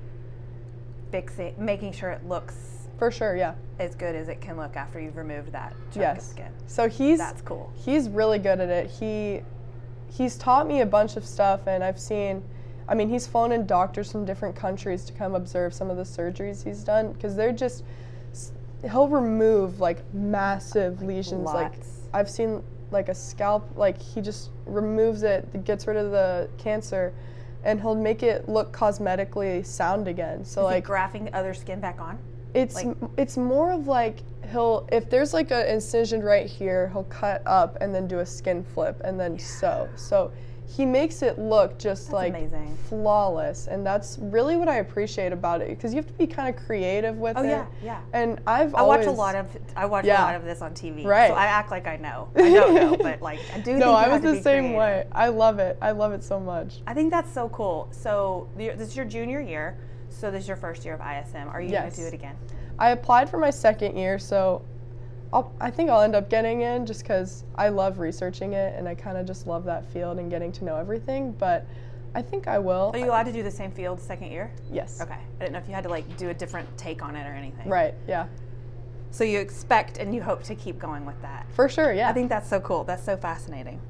fixing, 1.11 1.55
making 1.59 1.93
sure 1.93 2.11
it 2.11 2.27
looks 2.27 2.82
for 3.03 3.11
sure, 3.11 3.35
yeah. 3.35 3.55
as 3.81 3.97
good 3.97 4.15
as 4.15 4.29
it 4.29 4.41
can 4.41 4.57
look 4.57 4.77
after 4.77 5.01
you've 5.01 5.17
removed 5.17 5.51
that 5.51 5.73
chunk 5.93 5.97
of 5.97 6.03
Yes. 6.03 6.31
skin. 6.31 6.53
So 6.69 6.89
he's 6.89 7.19
That's 7.19 7.43
cool. 7.43 7.73
he's 7.75 8.09
really 8.09 8.39
good 8.39 8.61
at 8.61 8.69
it. 8.69 8.89
He 8.89 9.43
he's 10.09 10.39
taught 10.39 10.69
me 10.69 10.83
a 10.83 10.87
bunch 10.87 11.17
of 11.17 11.27
stuff 11.27 11.67
and 11.67 11.83
I've 11.83 11.99
seen 11.99 12.45
I 12.87 12.95
mean, 12.95 13.09
he's 13.09 13.27
flown 13.27 13.51
in 13.51 13.67
doctors 13.67 14.13
from 14.13 14.25
different 14.25 14.55
countries 14.55 15.05
to 15.07 15.13
come 15.13 15.35
observe 15.35 15.75
some 15.75 15.91
of 15.91 15.97
the 15.97 16.05
surgeries 16.05 16.63
he's 16.63 16.85
done 16.85 17.13
because 17.13 17.35
they're 17.35 17.51
just 17.51 17.83
he'll 18.83 19.09
remove 19.09 19.81
like 19.81 20.05
massive 20.15 21.03
lesions 21.03 21.45
like 21.45 21.73
I've 22.15 22.31
seen 22.31 22.63
like 22.93 23.09
a 23.09 23.15
scalp 23.17 23.69
like 23.75 24.01
he 24.01 24.21
just 24.21 24.51
removes 24.65 25.25
it, 25.25 25.65
gets 25.65 25.89
rid 25.89 25.97
of 25.97 26.13
the 26.13 26.49
cancer 26.57 27.13
and 27.65 27.81
he'll 27.81 27.97
make 27.97 28.23
it 28.23 28.49
look 28.49 28.73
cosmetically 28.73 29.67
sound 29.67 30.07
again. 30.07 30.45
So 30.45 30.61
Is 30.69 30.87
like 30.87 30.87
the 30.87 31.31
other 31.33 31.53
skin 31.53 31.81
back 31.81 32.01
on? 32.01 32.19
It's 32.55 32.75
Like- 32.75 32.97
it's 33.17 33.37
more 33.37 33.73
of 33.73 33.87
like 33.89 34.21
he'll 34.51 34.87
if 34.93 35.09
there's 35.09 35.33
like 35.33 35.51
an 35.51 35.67
incision 35.67 36.23
right 36.23 36.47
here, 36.47 36.89
he'll 36.93 37.05
cut 37.05 37.43
up 37.47 37.79
and 37.81 37.95
then 37.95 38.07
do 38.07 38.19
a 38.19 38.27
skin 38.27 38.63
flip 38.63 39.01
and 39.05 39.19
then 39.19 39.39
sew. 39.39 39.89
So 39.97 40.31
he 40.67 40.87
makes 40.87 41.21
it 41.23 41.39
look 41.39 41.79
just 41.79 42.05
That's 42.05 42.13
like 42.15 42.31
amazing. 42.35 42.79
flawless, 42.89 43.67
and 43.67 43.85
that's 43.85 44.19
really 44.21 44.57
what 44.57 44.69
I 44.69 44.77
appreciate 44.77 45.31
about 45.33 45.61
it 45.61 45.69
because 45.69 45.93
you 45.93 45.97
have 45.99 46.07
to 46.07 46.13
be 46.15 46.27
kind 46.27 46.55
of 46.55 46.65
creative 46.65 47.19
with 47.19 47.37
Oh 47.37 47.43
it. 47.43 47.49
yeah, 47.49 47.67
yeah. 47.83 48.01
And 48.15 48.41
I've 48.47 48.75
I 48.75 48.79
always, 48.79 48.99
watch 49.07 49.07
a 49.07 49.11
lot 49.11 49.35
of 49.35 49.47
I 49.77 49.85
watch 49.87 50.05
Yeah. 50.07 50.23
a 50.23 50.25
lot 50.25 50.35
of 50.35 50.45
this 50.45 50.63
on 50.63 50.73
TV. 50.73 51.05
Right. 51.05 51.29
So 51.29 51.35
I 51.35 51.45
act 51.47 51.71
like 51.71 51.87
I 51.87 51.97
know. 51.97 52.29
I 52.37 52.51
don't 52.51 52.75
know, 52.75 52.97
but 53.03 53.21
like 53.21 53.41
I 53.55 53.59
do. 53.59 53.75
No, 53.77 53.93
I 53.93 54.09
was 54.09 54.23
the 54.23 54.41
same 54.43 54.73
creative. 54.75 54.79
way. 54.79 55.07
I 55.13 55.29
love 55.29 55.59
it. 55.59 55.77
I 55.83 55.91
love 55.91 56.13
it 56.13 56.23
so 56.25 56.41
much. 56.41 56.81
I 56.87 56.95
think 56.95 57.11
that's 57.11 57.33
so 57.33 57.49
cool. 57.51 57.89
So 57.91 58.49
this 58.57 58.81
is 58.81 58.97
your 58.97 59.05
junior 59.07 59.41
year. 59.41 59.77
So 60.13 60.31
this 60.31 60.43
is 60.43 60.49
your 60.49 60.57
first 60.57 60.85
year 60.85 60.95
of 60.95 61.01
ISM. 61.01 61.49
Are 61.49 61.61
you 61.61 61.71
going 61.71 61.91
to 61.91 61.97
do 61.97 62.07
it 62.07 62.15
again? 62.15 62.37
I 62.79 62.91
applied 62.91 63.29
for 63.29 63.39
my 63.39 63.51
second 63.51 63.97
year, 63.97 64.19
so 64.19 64.65
I'll, 65.33 65.53
I 65.61 65.71
think 65.71 65.91
I'll 65.91 66.03
end 66.03 66.15
up 66.15 66.29
getting 66.29 66.63
in 66.63 66.87
just 66.87 67.03
because 67.03 67.45
I 67.57 67.69
love 67.71 67.99
researching 67.99 68.53
it 68.53 68.75
and 68.77 68.89
I 68.89 68.95
kind 68.95 69.17
of 69.17 69.27
just 69.27 69.47
love 69.47 69.65
that 69.65 69.85
field 69.87 70.19
and 70.19 70.31
getting 70.31 70.53
to 70.53 70.65
know 70.65 70.77
everything. 70.77 71.33
But 71.33 71.67
I 72.15 72.23
think 72.23 72.47
I 72.47 72.59
will. 72.59 72.91
Are 72.95 72.99
you 72.99 73.07
allowed 73.07 73.25
to 73.25 73.33
do 73.33 73.43
the 73.43 73.51
same 73.51 73.73
field 73.73 74.01
second 74.01 74.31
year? 74.31 74.53
Yes. 74.71 75.01
Okay. 75.01 75.15
I 75.15 75.39
didn't 75.39 75.53
know 75.53 75.59
if 75.59 75.69
you 75.69 75.75
had 75.75 75.85
to 75.85 75.91
like 75.91 76.17
do 76.17 76.29
a 76.29 76.35
different 76.35 76.69
take 76.77 77.03
on 77.03 77.17
it 77.17 77.27
or 77.27 77.33
anything. 77.35 77.69
Right. 77.69 77.95
Yeah. 78.07 78.27
So 79.11 79.25
you 79.25 79.41
expect 79.41 79.99
and 79.99 80.15
you 80.15 80.23
hope 80.23 80.43
to 80.45 80.55
keep 80.55 80.79
going 80.79 81.05
with 81.05 81.21
that. 81.23 81.47
For 81.53 81.69
sure. 81.69 81.93
Yeah. 81.93 82.09
I 82.09 82.13
think 82.13 82.29
that's 82.29 82.49
so 82.49 82.61
cool. 82.61 82.85
That's 82.85 83.05
so 83.05 83.17
fascinating. 83.17 83.81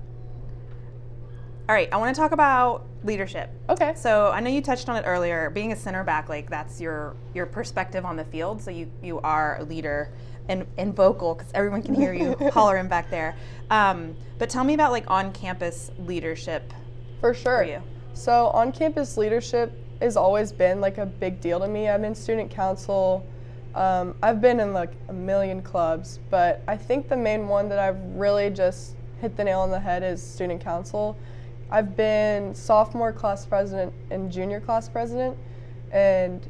All 1.72 1.76
right, 1.76 1.88
I 1.90 1.96
want 1.96 2.14
to 2.14 2.20
talk 2.20 2.32
about 2.32 2.84
leadership. 3.02 3.48
Okay. 3.70 3.94
So 3.96 4.30
I 4.30 4.40
know 4.40 4.50
you 4.50 4.60
touched 4.60 4.90
on 4.90 4.96
it 4.96 5.04
earlier. 5.06 5.48
Being 5.48 5.72
a 5.72 5.76
center 5.76 6.04
back, 6.04 6.28
like 6.28 6.50
that's 6.50 6.82
your 6.82 7.16
your 7.32 7.46
perspective 7.46 8.04
on 8.04 8.14
the 8.14 8.26
field. 8.26 8.60
So 8.60 8.70
you 8.70 8.90
you 9.02 9.20
are 9.20 9.56
a 9.58 9.64
leader 9.64 10.12
and 10.50 10.66
and 10.76 10.94
vocal 10.94 11.34
because 11.34 11.50
everyone 11.54 11.82
can 11.82 11.94
hear 11.94 12.12
you 12.12 12.36
hollering 12.52 12.88
back 12.88 13.08
there. 13.08 13.34
Um, 13.70 14.14
but 14.38 14.50
tell 14.50 14.64
me 14.64 14.74
about 14.74 14.92
like 14.92 15.10
on 15.10 15.32
campus 15.32 15.90
leadership. 16.00 16.74
For 17.22 17.32
sure. 17.32 17.60
For 17.60 17.64
you. 17.64 17.82
So 18.12 18.48
on 18.48 18.70
campus 18.70 19.16
leadership 19.16 19.72
has 20.02 20.14
always 20.14 20.52
been 20.52 20.78
like 20.78 20.98
a 20.98 21.06
big 21.06 21.40
deal 21.40 21.58
to 21.58 21.68
me. 21.68 21.88
I'm 21.88 22.04
in 22.04 22.14
student 22.14 22.50
council. 22.50 23.26
Um, 23.74 24.14
I've 24.22 24.42
been 24.42 24.60
in 24.60 24.74
like 24.74 24.92
a 25.08 25.14
million 25.14 25.62
clubs, 25.62 26.20
but 26.28 26.62
I 26.68 26.76
think 26.76 27.08
the 27.08 27.16
main 27.16 27.48
one 27.48 27.70
that 27.70 27.78
I've 27.78 28.02
really 28.14 28.50
just 28.50 28.94
hit 29.22 29.38
the 29.38 29.44
nail 29.44 29.60
on 29.60 29.70
the 29.70 29.80
head 29.80 30.02
is 30.02 30.22
student 30.22 30.62
council. 30.62 31.16
I've 31.72 31.96
been 31.96 32.54
sophomore 32.54 33.14
class 33.14 33.46
president 33.46 33.94
and 34.10 34.30
junior 34.30 34.60
class 34.60 34.90
president, 34.90 35.38
and 35.90 36.46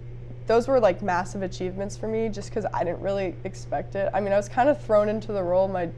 those 0.48 0.66
were 0.66 0.80
like 0.80 1.00
massive 1.00 1.42
achievements 1.42 1.96
for 1.96 2.08
me 2.08 2.28
just 2.28 2.50
because 2.50 2.66
I 2.74 2.82
didn't 2.82 3.00
really 3.00 3.36
expect 3.44 3.94
it. 3.94 4.10
I 4.12 4.20
mean, 4.20 4.32
I 4.32 4.36
was 4.36 4.48
kind 4.48 4.68
of 4.68 4.82
thrown 4.84 5.08
into 5.08 5.32
the 5.32 5.42
role 5.42 5.68
my 5.68 5.88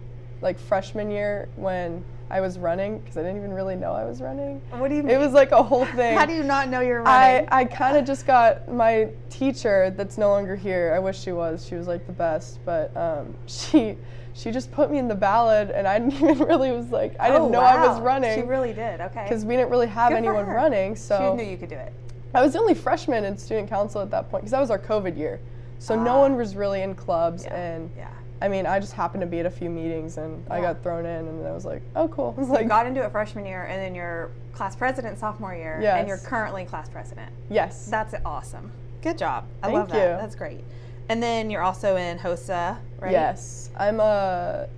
like 0.43 0.59
freshman 0.59 1.11
year 1.11 1.49
when 1.57 2.05
I 2.31 2.43
was 2.43 2.59
running 2.59 2.99
because 2.99 3.17
I 3.17 3.23
didn't 3.23 3.39
even 3.39 3.55
really 3.55 3.77
know 3.77 3.93
I 3.93 4.05
was 4.05 4.21
running. 4.21 4.61
What 4.73 4.89
do 4.89 4.95
you 4.97 5.03
mean? 5.03 5.15
It 5.15 5.19
was 5.19 5.33
like 5.33 5.53
a 5.53 5.63
whole 5.63 5.87
thing. 5.97 6.19
How 6.19 6.27
do 6.27 6.35
you 6.35 6.43
not 6.43 6.69
know 6.69 6.81
you're 6.81 7.07
I, 7.09 7.35
running? 7.37 7.49
I 7.51 7.65
kind 7.65 7.97
of 7.97 8.05
just 8.05 8.27
got 8.27 8.71
my 8.71 9.09
teacher 9.31 9.95
that's 9.97 10.19
no 10.19 10.29
longer 10.29 10.55
here. 10.55 10.93
I 10.95 10.99
wish 10.99 11.19
she 11.19 11.33
was. 11.33 11.67
She 11.67 11.77
was 11.77 11.87
like 11.87 12.07
the 12.07 12.13
best, 12.13 12.59
but 12.67 12.95
um, 12.95 13.35
she 13.47 13.97
she 14.35 14.51
just 14.51 14.71
put 14.73 14.91
me 14.91 14.99
in 14.99 15.09
the 15.09 15.15
ballot, 15.15 15.71
and 15.75 15.87
I 15.87 15.99
didn't 15.99 16.15
even 16.31 16.39
really 16.47 16.73
was 16.73 16.91
like 16.91 17.15
I 17.19 17.29
didn't 17.29 17.43
Oh, 17.43 17.49
know 17.49 17.61
I 17.61 17.87
was 17.87 17.99
wow. 17.99 18.05
running 18.05 18.35
She 18.39 18.43
really 18.47 18.73
did. 18.75 19.01
Okay. 19.01 19.23
because 19.23 19.45
we 19.45 19.57
didn't 19.57 19.71
really 19.71 19.87
have 19.87 20.11
Good 20.11 20.19
anyone 20.19 20.47
running. 20.47 20.97
So 20.97 21.37
she 21.37 21.43
knew 21.43 21.51
you 21.51 21.57
could 21.57 21.69
do 21.71 21.77
it. 21.77 21.93
I 22.35 22.43
was 22.43 22.53
the 22.55 22.59
only 22.59 22.75
freshman 22.75 23.25
in 23.25 23.39
student 23.39 23.69
council 23.71 24.01
at 24.03 24.11
that 24.11 24.29
point 24.29 24.43
because 24.43 24.51
that 24.51 24.61
was 24.61 24.71
our 24.71 24.79
COVID 24.79 25.17
year. 25.17 25.41
So 25.79 25.95
no 26.01 26.17
Ah. 26.17 26.21
one 26.21 26.37
was 26.37 26.57
really 26.57 26.83
in 26.83 26.95
clubs, 26.95 27.45
Yeah. 27.45 27.55
and 27.55 27.91
yeah. 27.97 28.09
I 28.43 28.49
mean 28.49 28.67
I 28.67 28.81
just 28.81 28.93
happened 28.93 29.21
to 29.21 29.27
be 29.27 29.39
at 29.41 29.47
a 29.47 29.51
few 29.51 29.71
meetings, 29.71 30.19
and 30.19 30.45
I 30.51 30.61
got 30.61 30.83
thrown 30.83 31.07
in, 31.07 31.29
and 31.29 31.47
I 31.47 31.53
was 31.53 31.65
like, 31.65 31.83
oh 31.95 32.09
cool. 32.09 32.35
So 32.47 32.59
you 32.59 32.67
got 32.69 32.87
into 32.87 33.05
it 33.05 33.11
freshman 33.13 33.47
year, 33.47 33.65
and 33.65 33.81
then 33.81 33.95
you're 33.95 34.31
class 34.53 34.75
president 34.75 35.19
sophomore 35.19 35.55
year, 35.55 35.81
and 35.81 36.09
you're 36.09 36.19
currently 36.19 36.65
class 36.65 36.89
president. 36.89 37.31
yes, 37.51 37.87
That's 37.87 38.15
awesome. 38.25 38.73
Good 39.03 39.19
job. 39.19 39.45
I 39.63 39.67
Thank 39.67 39.79
love 39.79 39.89
that. 39.91 39.97
you. 39.97 40.17
That's 40.17 40.35
great. 40.35 40.65
And 41.09 41.23
then 41.23 41.51
you're 41.51 41.63
also 41.63 41.97
in 41.97 42.19
HOSA, 42.19 42.79
right? 42.99 43.13
Yes, 43.13 43.71
I'm 43.77 44.01
a. 44.01 44.69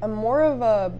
I'm 0.00 0.12
more 0.12 0.42
of 0.42 0.62
a. 0.62 0.92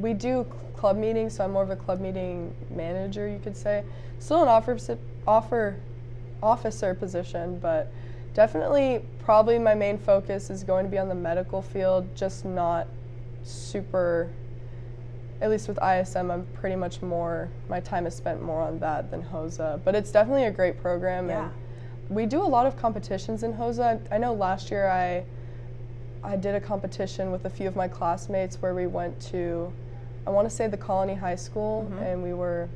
We 0.00 0.12
do 0.14 0.46
club 0.76 0.96
meetings, 0.96 1.34
so 1.34 1.44
I'm 1.44 1.50
more 1.52 1.62
of 1.64 1.70
a 1.70 1.76
club 1.76 2.00
meeting 2.00 2.54
manager, 2.70 3.28
you 3.28 3.38
could 3.40 3.56
say. 3.56 3.82
Still 4.20 4.42
an 4.42 4.48
officer, 4.48 4.98
offer, 5.26 5.76
officer 6.42 6.94
position, 6.94 7.58
but 7.58 7.90
definitely 8.34 9.04
probably 9.24 9.58
my 9.58 9.74
main 9.74 9.98
focus 9.98 10.50
is 10.50 10.62
going 10.62 10.84
to 10.84 10.90
be 10.90 10.98
on 10.98 11.08
the 11.08 11.14
medical 11.14 11.60
field, 11.62 12.14
just 12.14 12.44
not 12.44 12.86
super. 13.42 14.30
At 15.40 15.50
least 15.50 15.68
with 15.68 15.78
ISM, 15.82 16.30
I'm 16.32 16.46
pretty 16.54 16.74
much 16.76 17.00
more. 17.00 17.48
My 17.68 17.78
time 17.80 18.06
is 18.06 18.14
spent 18.14 18.42
more 18.42 18.60
on 18.60 18.78
that 18.80 19.10
than 19.10 19.22
HOSA, 19.22 19.80
but 19.84 19.94
it's 19.94 20.10
definitely 20.10 20.44
a 20.44 20.50
great 20.50 20.80
program 20.80 21.28
Yeah. 21.28 21.44
and 21.44 21.52
we 22.08 22.26
do 22.26 22.42
a 22.42 22.46
lot 22.46 22.66
of 22.66 22.76
competitions 22.76 23.42
in 23.42 23.52
HOSA. 23.52 24.00
I 24.10 24.18
know 24.18 24.32
last 24.32 24.70
year 24.70 24.88
I 24.88 25.24
I 26.24 26.36
did 26.36 26.54
a 26.54 26.60
competition 26.60 27.30
with 27.30 27.44
a 27.44 27.50
few 27.50 27.68
of 27.68 27.76
my 27.76 27.86
classmates 27.88 28.56
where 28.60 28.74
we 28.74 28.86
went 28.86 29.20
to 29.30 29.72
I 30.26 30.30
want 30.30 30.48
to 30.48 30.54
say 30.54 30.66
the 30.66 30.76
Colony 30.76 31.14
High 31.14 31.36
School 31.36 31.90
and 32.02 32.22
we 32.22 32.32
were 32.34 32.68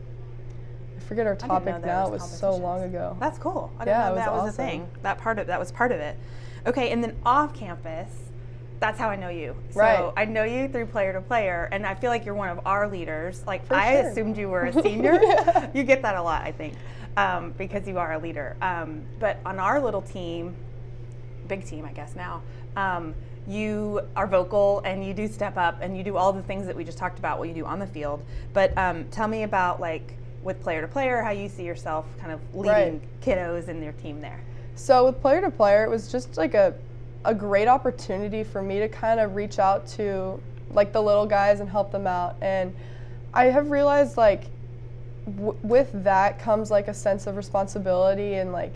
I 0.96 1.00
forget 1.00 1.26
our 1.26 1.34
Mm-hmm. 1.36 1.50
I 1.52 1.58
didn't 1.58 1.64
know 1.66 1.72
topic 1.72 1.86
now. 1.86 2.02
was 2.08 2.20
It 2.22 2.24
was 2.24 2.38
so 2.38 2.56
long 2.56 2.82
ago. 2.82 3.16
That's 3.20 3.38
cool. 3.38 3.72
I 3.78 3.84
didn't 3.84 3.98
Yeah, 3.98 4.04
know 4.04 4.10
it 4.12 4.14
was 4.16 4.24
that 4.24 4.32
was 4.32 4.54
a 4.54 4.56
thing. 4.56 4.88
That 5.02 5.18
part 5.18 5.38
of 5.38 5.46
that 5.48 5.58
was 5.58 5.72
part 5.72 5.92
of 5.92 5.98
it. 6.00 6.16
Okay, 6.66 6.90
and 6.90 7.02
then 7.02 7.16
off 7.26 7.54
campus, 7.54 8.30
that's 8.82 8.98
how 8.98 9.08
I 9.08 9.14
know 9.16 9.28
you. 9.28 9.54
So 9.70 9.78
Right. 9.80 10.12
I 10.16 10.24
know 10.24 10.42
you 10.42 10.66
through 10.68 10.86
player 10.86 11.12
to 11.12 11.20
player, 11.20 11.68
and 11.70 11.86
I 11.86 11.94
feel 11.94 12.10
like 12.10 12.26
you're 12.26 12.34
one 12.34 12.48
of 12.48 12.60
our 12.66 12.88
leaders. 12.88 13.44
Like 13.46 13.64
For 13.64 13.74
I 13.76 13.92
sure. 14.02 14.10
assumed 14.10 14.36
you 14.36 14.48
were 14.48 14.64
a 14.66 14.72
senior. 14.82 15.20
Yeah. 15.22 15.68
You 15.72 15.84
get 15.84 16.02
that 16.02 16.16
a 16.16 16.22
lot, 16.22 16.42
I 16.42 16.50
think, 16.50 16.74
um, 17.16 17.54
because 17.56 17.86
you 17.86 17.96
are 17.98 18.14
a 18.14 18.18
leader. 18.18 18.56
Um, 18.60 19.02
but 19.20 19.38
on 19.46 19.60
our 19.60 19.80
little 19.80 20.02
team, 20.02 20.56
big 21.46 21.64
team, 21.64 21.84
I 21.84 21.92
guess 21.92 22.16
now. 22.16 22.42
Um, 22.76 23.14
you 23.46 24.00
are 24.16 24.26
vocal 24.26 24.80
and 24.84 25.04
you 25.04 25.14
do 25.14 25.26
step 25.28 25.56
up 25.56 25.78
and 25.80 25.96
you 25.96 26.02
do 26.02 26.16
all 26.16 26.32
the 26.32 26.42
things 26.42 26.66
that 26.66 26.74
we 26.76 26.82
just 26.84 26.98
talked 26.98 27.18
about 27.20 27.38
what 27.38 27.48
you 27.48 27.54
do 27.54 27.64
on 27.64 27.78
the 27.78 27.86
field. 27.86 28.24
But 28.52 28.76
um, 28.76 29.04
tell 29.10 29.28
me 29.28 29.44
about 29.44 29.80
like 29.80 30.14
with 30.42 30.60
player 30.60 30.80
to 30.80 30.88
player 30.88 31.22
how 31.22 31.30
you 31.30 31.48
see 31.48 31.64
yourself 31.64 32.06
kind 32.18 32.32
of 32.32 32.40
leading 32.54 32.98
Right. 33.00 33.20
kiddos 33.20 33.68
in 33.68 33.80
your 33.80 33.92
team 33.92 34.20
there. 34.20 34.40
So 34.74 35.06
with 35.06 35.20
player 35.20 35.40
to 35.40 35.50
player, 35.50 35.84
it 35.84 35.88
was 35.90 36.10
just 36.10 36.36
like 36.36 36.54
a 36.54 36.74
a 37.24 37.34
great 37.34 37.68
opportunity 37.68 38.42
for 38.42 38.62
me 38.62 38.78
to 38.78 38.88
kind 38.88 39.20
of 39.20 39.34
reach 39.34 39.58
out 39.58 39.86
to 39.86 40.40
like 40.70 40.92
the 40.92 41.02
little 41.02 41.26
guys 41.26 41.60
and 41.60 41.68
help 41.68 41.92
them 41.92 42.06
out. 42.06 42.36
And 42.40 42.74
I 43.34 43.46
have 43.46 43.70
realized 43.70 44.16
like 44.16 44.44
w- 45.36 45.56
with 45.62 45.90
that 46.04 46.38
comes 46.38 46.70
like 46.70 46.88
a 46.88 46.94
sense 46.94 47.26
of 47.26 47.36
responsibility 47.36 48.34
and 48.34 48.52
like 48.52 48.72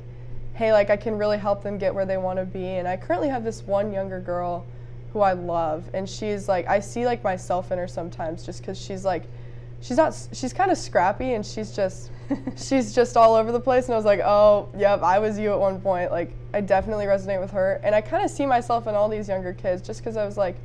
hey, 0.55 0.73
like 0.73 0.89
I 0.89 0.97
can 0.97 1.19
really 1.19 1.37
help 1.37 1.63
them 1.63 1.77
get 1.77 1.95
where 1.95 2.07
they 2.07 2.17
want 2.17 2.39
to 2.39 2.47
be. 2.47 2.65
And 2.65 2.89
I 2.89 2.97
currently 2.97 3.29
have 3.29 3.45
this 3.45 3.63
one 3.63 3.93
younger 3.93 4.21
girl 4.21 4.65
who 5.13 5.21
I 5.21 5.35
love, 5.35 5.89
and 5.93 6.09
she's 6.09 6.49
like 6.49 6.67
I 6.67 6.81
see 6.81 7.05
like 7.05 7.23
myself 7.23 7.73
in 7.73 7.79
her 7.79 7.89
sometimes 7.89 8.45
just 8.45 8.61
because 8.61 8.81
she's 8.81 9.05
like 9.05 9.25
she's 9.87 9.97
not 9.97 10.17
she's 10.33 10.53
kind 10.53 10.71
of 10.71 10.79
scrappy 10.79 11.35
and 11.35 11.47
she's 11.47 11.71
just 11.71 12.11
she's 12.57 12.93
just 12.93 13.17
all 13.17 13.35
over 13.35 13.53
the 13.53 13.61
place 13.61 13.85
and 13.85 13.95
i 13.95 13.97
was 13.97 14.05
like 14.05 14.21
oh 14.21 14.69
yep 14.77 15.01
i 15.03 15.19
was 15.19 15.39
you 15.39 15.53
at 15.53 15.59
one 15.59 15.81
point 15.81 16.11
like 16.11 16.33
i 16.53 16.61
definitely 16.61 17.07
resonate 17.07 17.41
with 17.41 17.53
her 17.53 17.81
and 17.85 17.95
i 17.95 18.01
kind 18.01 18.25
of 18.25 18.31
see 18.31 18.45
myself 18.47 18.89
in 18.89 18.95
all 18.95 19.09
these 19.09 19.29
younger 19.29 19.53
kids 19.53 19.81
just 19.87 20.01
because 20.01 20.17
i 20.17 20.25
was 20.27 20.37
like 20.37 20.57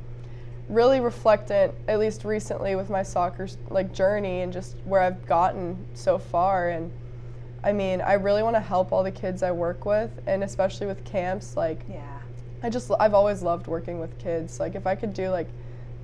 really 0.68 0.98
reflectant 0.98 1.72
at 1.86 2.00
least 2.00 2.24
recently 2.24 2.74
with 2.74 2.90
my 2.90 3.02
soccer 3.02 3.48
like 3.70 3.92
journey 3.92 4.40
and 4.40 4.52
just 4.52 4.76
where 4.84 5.00
i've 5.00 5.24
gotten 5.26 5.76
so 5.94 6.18
far 6.18 6.70
and 6.70 6.90
i 7.62 7.72
mean 7.72 8.00
i 8.00 8.14
really 8.14 8.42
want 8.42 8.56
to 8.56 8.60
help 8.60 8.90
all 8.90 9.04
the 9.04 9.12
kids 9.12 9.42
i 9.42 9.52
work 9.52 9.84
with 9.84 10.10
and 10.26 10.42
especially 10.42 10.86
with 10.86 11.04
camps 11.04 11.56
like 11.56 11.84
Yeah. 11.88 12.18
I 12.64 12.70
just 12.70 12.90
I've 13.00 13.14
always 13.14 13.42
loved 13.42 13.66
working 13.66 13.98
with 13.98 14.16
kids. 14.18 14.60
Like 14.60 14.76
if 14.76 14.86
I 14.86 14.94
could 14.94 15.12
do 15.12 15.30
like 15.30 15.48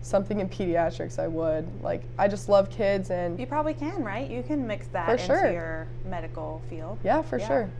something 0.02 0.40
in 0.40 0.48
pediatrics, 0.48 1.18
I 1.18 1.28
would. 1.28 1.66
Like 1.82 2.02
I 2.18 2.28
just 2.28 2.48
love 2.48 2.70
kids 2.70 3.10
and 3.10 3.38
You 3.38 3.46
probably 3.46 3.74
can, 3.74 4.02
right? 4.04 4.28
You 4.30 4.42
can 4.42 4.66
mix 4.66 4.86
that 4.88 5.08
into 5.10 5.24
sure. 5.24 5.50
your 5.50 5.86
medical 6.04 6.62
field. 6.70 6.98
yeah, 7.04 7.22
for 7.22 7.38
Yeah. 7.38 7.46
sure. 7.46 7.70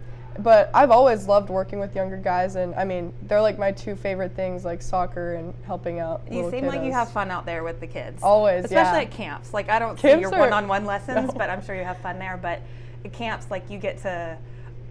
But 0.40 0.70
I've 0.72 0.90
always 0.92 1.26
loved 1.26 1.48
working 1.50 1.80
with 1.80 1.96
younger 1.96 2.16
guys 2.16 2.54
and 2.56 2.74
I 2.76 2.84
mean, 2.84 3.12
they're 3.22 3.40
like 3.40 3.58
my 3.58 3.72
two 3.72 3.96
favorite 3.96 4.36
things 4.36 4.64
like 4.64 4.82
soccer 4.82 5.34
and 5.34 5.52
helping 5.66 5.98
out 5.98 6.22
You 6.30 6.48
seem 6.50 6.66
like 6.66 6.84
you 6.84 6.92
have 6.92 7.10
fun 7.10 7.30
out 7.30 7.44
there 7.46 7.64
with 7.64 7.80
the 7.80 7.86
kids. 7.88 8.22
Always, 8.22 8.64
Especially 8.66 9.00
yeah. 9.00 9.06
at 9.06 9.10
camps. 9.10 9.52
Like 9.54 9.68
I 9.68 9.78
don't 9.78 9.98
see 9.98 10.18
your 10.20 10.32
are- 10.34 10.38
one-on-one 10.40 10.84
lessons, 10.84 11.28
No. 11.32 11.38
but 11.38 11.50
I'm 11.50 11.64
sure 11.64 11.74
you 11.74 11.84
have 11.84 11.98
fun 11.98 12.18
there. 12.18 12.38
But 12.40 12.60
at 13.04 13.12
camps, 13.12 13.50
like 13.50 13.68
you 13.70 13.78
get 13.78 13.98
to 14.02 14.38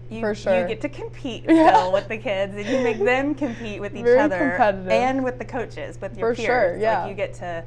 you, 0.09 0.19
For 0.21 0.33
sure. 0.35 0.61
you 0.61 0.67
get 0.67 0.81
to 0.81 0.89
compete 0.89 1.43
Yeah. 1.47 1.73
still 1.73 1.91
with 1.91 2.07
the 2.07 2.17
kids, 2.17 2.55
and 2.55 2.65
you 2.65 2.79
make 2.81 2.99
them 2.99 3.35
compete 3.35 3.81
with 3.81 3.95
each 3.95 4.03
Very 4.03 4.19
other 4.19 4.49
competitive. 4.51 4.89
and 4.91 5.23
with 5.23 5.37
the 5.39 5.45
coaches, 5.45 5.99
with 6.01 6.17
your 6.17 6.31
For 6.31 6.35
peers. 6.35 6.45
sure, 6.45 6.77
yeah. 6.77 7.01
Like 7.01 7.09
you 7.09 7.15
get 7.15 7.33
to 7.35 7.63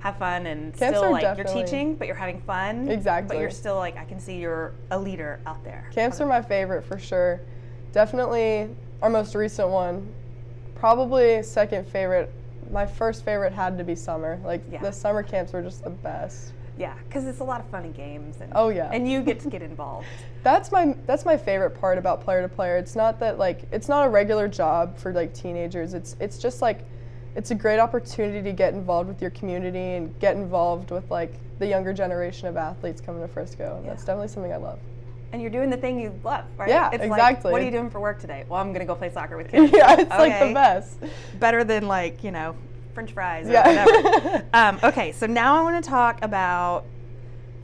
have 0.00 0.16
fun 0.16 0.46
and 0.46 0.72
Camps 0.76 0.98
still 0.98 1.10
like 1.10 1.36
you're 1.36 1.46
teaching, 1.46 1.94
but 1.96 2.06
you're 2.06 2.14
having 2.16 2.40
fun. 2.42 2.88
Exactly. 2.88 3.36
But 3.36 3.40
you're 3.40 3.50
still 3.50 3.76
like 3.76 3.96
I 3.96 4.04
can 4.04 4.20
see 4.20 4.36
you're 4.36 4.72
a 4.90 4.98
leader 4.98 5.40
out 5.46 5.64
there. 5.64 5.88
Camps 5.92 6.20
are 6.20 6.26
my 6.26 6.40
favorite 6.42 6.84
for 6.84 6.98
sure. 6.98 7.40
Definitely 7.92 8.68
our 9.02 9.10
most 9.10 9.34
recent 9.34 9.68
one. 9.70 10.06
Probably 10.76 11.42
second 11.42 11.86
favorite. 11.88 12.30
My 12.70 12.86
first 12.86 13.24
favorite 13.24 13.52
had 13.52 13.76
to 13.78 13.84
be 13.84 13.94
summer. 13.96 14.38
Like 14.44 14.62
Yeah. 14.70 14.80
the 14.82 14.92
summer 14.92 15.22
camps 15.22 15.52
were 15.52 15.62
just 15.62 15.82
the 15.82 15.90
best. 15.90 16.52
Yeah, 16.78 16.94
because 17.08 17.26
it's 17.26 17.40
a 17.40 17.44
lot 17.44 17.60
of 17.60 17.68
fun 17.70 17.84
and 17.84 17.94
games. 17.94 18.40
And, 18.40 18.52
Oh, 18.54 18.68
yeah. 18.68 18.88
And 18.92 19.10
you 19.10 19.20
get 19.22 19.40
to 19.40 19.48
get 19.50 19.62
involved. 19.62 20.06
That's 20.44 20.70
my 20.72 20.94
that's 21.06 21.24
my 21.24 21.36
favorite 21.36 21.72
part 21.72 21.98
about 21.98 22.22
player 22.22 22.40
to 22.42 22.48
player. 22.48 22.76
It's 22.76 22.94
not 22.96 23.18
that 23.20 23.38
like 23.38 23.62
it's 23.72 23.88
not 23.88 24.06
a 24.06 24.08
regular 24.08 24.46
job 24.48 24.96
for 24.96 25.12
like 25.12 25.34
teenagers. 25.34 25.92
It's 25.94 26.16
it's 26.20 26.38
just 26.38 26.62
like 26.62 26.84
it's 27.36 27.50
a 27.50 27.54
great 27.54 27.78
opportunity 27.80 28.42
to 28.42 28.52
get 28.52 28.72
involved 28.72 29.08
with 29.08 29.20
your 29.20 29.30
community 29.32 29.94
and 29.96 30.16
get 30.20 30.36
involved 30.36 30.90
with 30.90 31.10
like 31.10 31.34
the 31.58 31.66
younger 31.66 31.92
generation 31.92 32.46
of 32.48 32.56
athletes 32.56 33.00
coming 33.00 33.20
to 33.20 33.28
Frisco. 33.28 33.76
And 33.78 33.88
that's 33.88 34.04
definitely 34.04 34.28
something 34.28 34.52
I 34.52 34.56
love. 34.56 34.78
and 35.32 35.42
you're 35.42 35.50
doing 35.50 35.68
the 35.70 35.76
thing 35.76 36.00
you 36.00 36.18
love, 36.24 36.44
right? 36.56 36.68
Yeah, 36.68 36.90
it's 36.92 37.04
exactly. 37.04 37.44
Like, 37.50 37.52
what 37.52 37.60
are 37.60 37.64
you 37.64 37.70
doing 37.72 37.90
for 37.90 38.00
work 38.00 38.18
today? 38.20 38.44
Well, 38.48 38.60
I'm 38.60 38.72
gonna 38.72 38.86
go 38.86 38.94
play 38.94 39.10
soccer 39.10 39.36
with 39.36 39.50
kids. 39.50 39.72
yeah, 39.72 39.96
it's 39.98 40.10
like 40.10 40.38
the 40.48 40.54
best. 40.54 40.98
Better 41.40 41.64
than 41.64 41.86
like 41.88 42.22
you 42.24 42.30
know, 42.30 42.54
French 42.98 43.12
fries 43.12 43.46
or 43.46 43.52
Yeah. 43.52 43.84
whatever. 43.84 44.44
um, 44.52 44.80
okay, 44.82 45.12
so 45.12 45.26
now 45.26 45.56
I 45.56 45.62
want 45.62 45.82
to 45.84 45.88
talk 45.88 46.18
about 46.22 46.84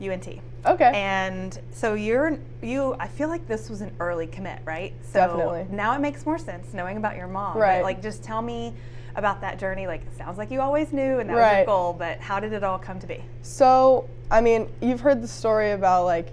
UNT. 0.01 0.39
Okay. 0.65 0.91
And 0.95 1.59
so 1.71 1.93
you're 1.93 2.39
you. 2.61 2.95
I 2.99 3.07
feel 3.09 3.27
like 3.27 3.45
this 3.45 3.69
was 3.69 3.81
an 3.81 3.91
early 3.99 4.27
commit, 4.27 4.59
right? 4.63 4.93
So 5.03 5.19
Definitely. 5.19 5.67
Now 5.69 5.93
it 5.93 5.99
makes 5.99 6.25
more 6.25 6.37
sense 6.37 6.73
knowing 6.73 6.95
about 6.95 7.17
your 7.17 7.27
mom. 7.27 7.57
Right. 7.57 7.83
like, 7.83 8.01
just 8.01 8.23
tell 8.23 8.41
me 8.41 8.73
about 9.15 9.41
that 9.41 9.59
journey. 9.59 9.87
Like, 9.87 10.03
it 10.03 10.15
sounds 10.17 10.37
like 10.37 10.51
you 10.51 10.61
always 10.61 10.93
knew, 10.93 11.19
and 11.19 11.29
that 11.29 11.35
was 11.35 11.55
your 11.57 11.65
goal. 11.65 11.93
But 11.93 12.21
how 12.21 12.39
did 12.39 12.53
it 12.53 12.63
all 12.63 12.79
come 12.79 12.97
to 13.01 13.07
be? 13.07 13.21
So, 13.41 14.09
I 14.31 14.39
mean, 14.39 14.69
you've 14.81 15.01
heard 15.01 15.21
the 15.21 15.27
story 15.27 15.71
about 15.71 16.05
like, 16.05 16.29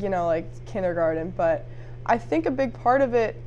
you 0.00 0.08
know, 0.08 0.26
like 0.26 0.46
kindergarten, 0.66 1.30
but 1.36 1.66
I 2.04 2.18
think 2.18 2.46
a 2.46 2.50
big 2.50 2.74
part 2.74 3.00
of 3.00 3.14
it 3.14 3.40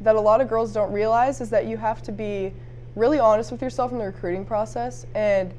that 0.00 0.16
a 0.16 0.20
lot 0.20 0.40
of 0.40 0.48
girls 0.48 0.72
don't 0.72 0.92
realize 0.92 1.40
is 1.40 1.48
that 1.50 1.66
you 1.66 1.76
have 1.76 2.02
to 2.02 2.10
be 2.12 2.52
really 2.94 3.18
honest 3.18 3.50
with 3.52 3.62
yourself 3.62 3.92
in 3.92 3.98
the 3.98 4.04
recruiting 4.04 4.44
process. 4.44 5.06
And 5.14 5.54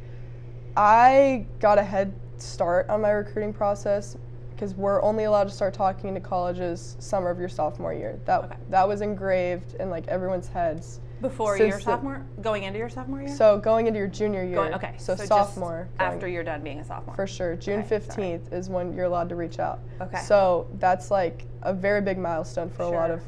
I 0.76 1.46
got 1.60 1.78
a 1.78 1.84
head 1.84 2.13
start 2.38 2.89
on 2.89 3.02
my 3.02 3.12
recruiting 3.12 3.54
process 3.54 4.17
because 4.52 4.76
we're 4.76 5.02
only 5.02 5.24
allowed 5.26 5.46
to 5.46 5.50
start 5.54 5.74
talking 5.74 6.13
to 6.13 6.19
colleges 6.19 6.96
summer 7.00 7.30
of 7.30 7.39
your 7.39 7.50
sophomore 7.50 7.93
year. 7.93 8.19
That 8.26 8.43
Okay. 8.46 8.56
that 8.69 8.88
was 8.88 9.02
engraved 9.02 9.76
in 9.76 9.89
like 9.89 10.08
everyone's 10.08 10.48
heads. 10.48 11.00
Before 11.22 11.58
your 11.58 11.78
the- 11.78 11.80
sophomore, 11.82 12.22
going 12.41 12.63
into 12.63 12.78
your 12.80 12.89
sophomore 12.89 13.22
year. 13.22 13.30
So 13.30 13.58
going 13.58 13.88
into 13.88 13.98
your 13.98 14.10
junior 14.10 14.43
year. 14.43 14.56
Going, 14.56 14.74
okay, 14.74 14.93
So, 14.98 15.15
just 15.15 15.30
sophomore. 15.30 15.88
going- 15.98 16.12
after 16.13 16.28
you're 16.28 16.43
done 16.43 16.62
being 16.62 16.80
a 16.80 16.84
sophomore. 16.84 17.15
for 17.15 17.26
sure. 17.26 17.56
June 17.56 17.80
Okay, 17.80 17.88
15th 17.88 18.52
is 18.52 18.69
when 18.69 18.93
you're 18.93 19.06
allowed 19.06 19.30
to 19.30 19.36
reach 19.36 19.58
out. 19.58 19.80
Okay. 20.02 20.17
So 20.17 20.67
that's 20.80 21.12
like 21.12 21.46
a 21.62 21.74
very 21.74 22.02
big 22.02 22.17
milestone 22.17 22.69
for 22.69 22.84
a 22.84 22.89
lot 22.89 23.10
of 23.10 23.22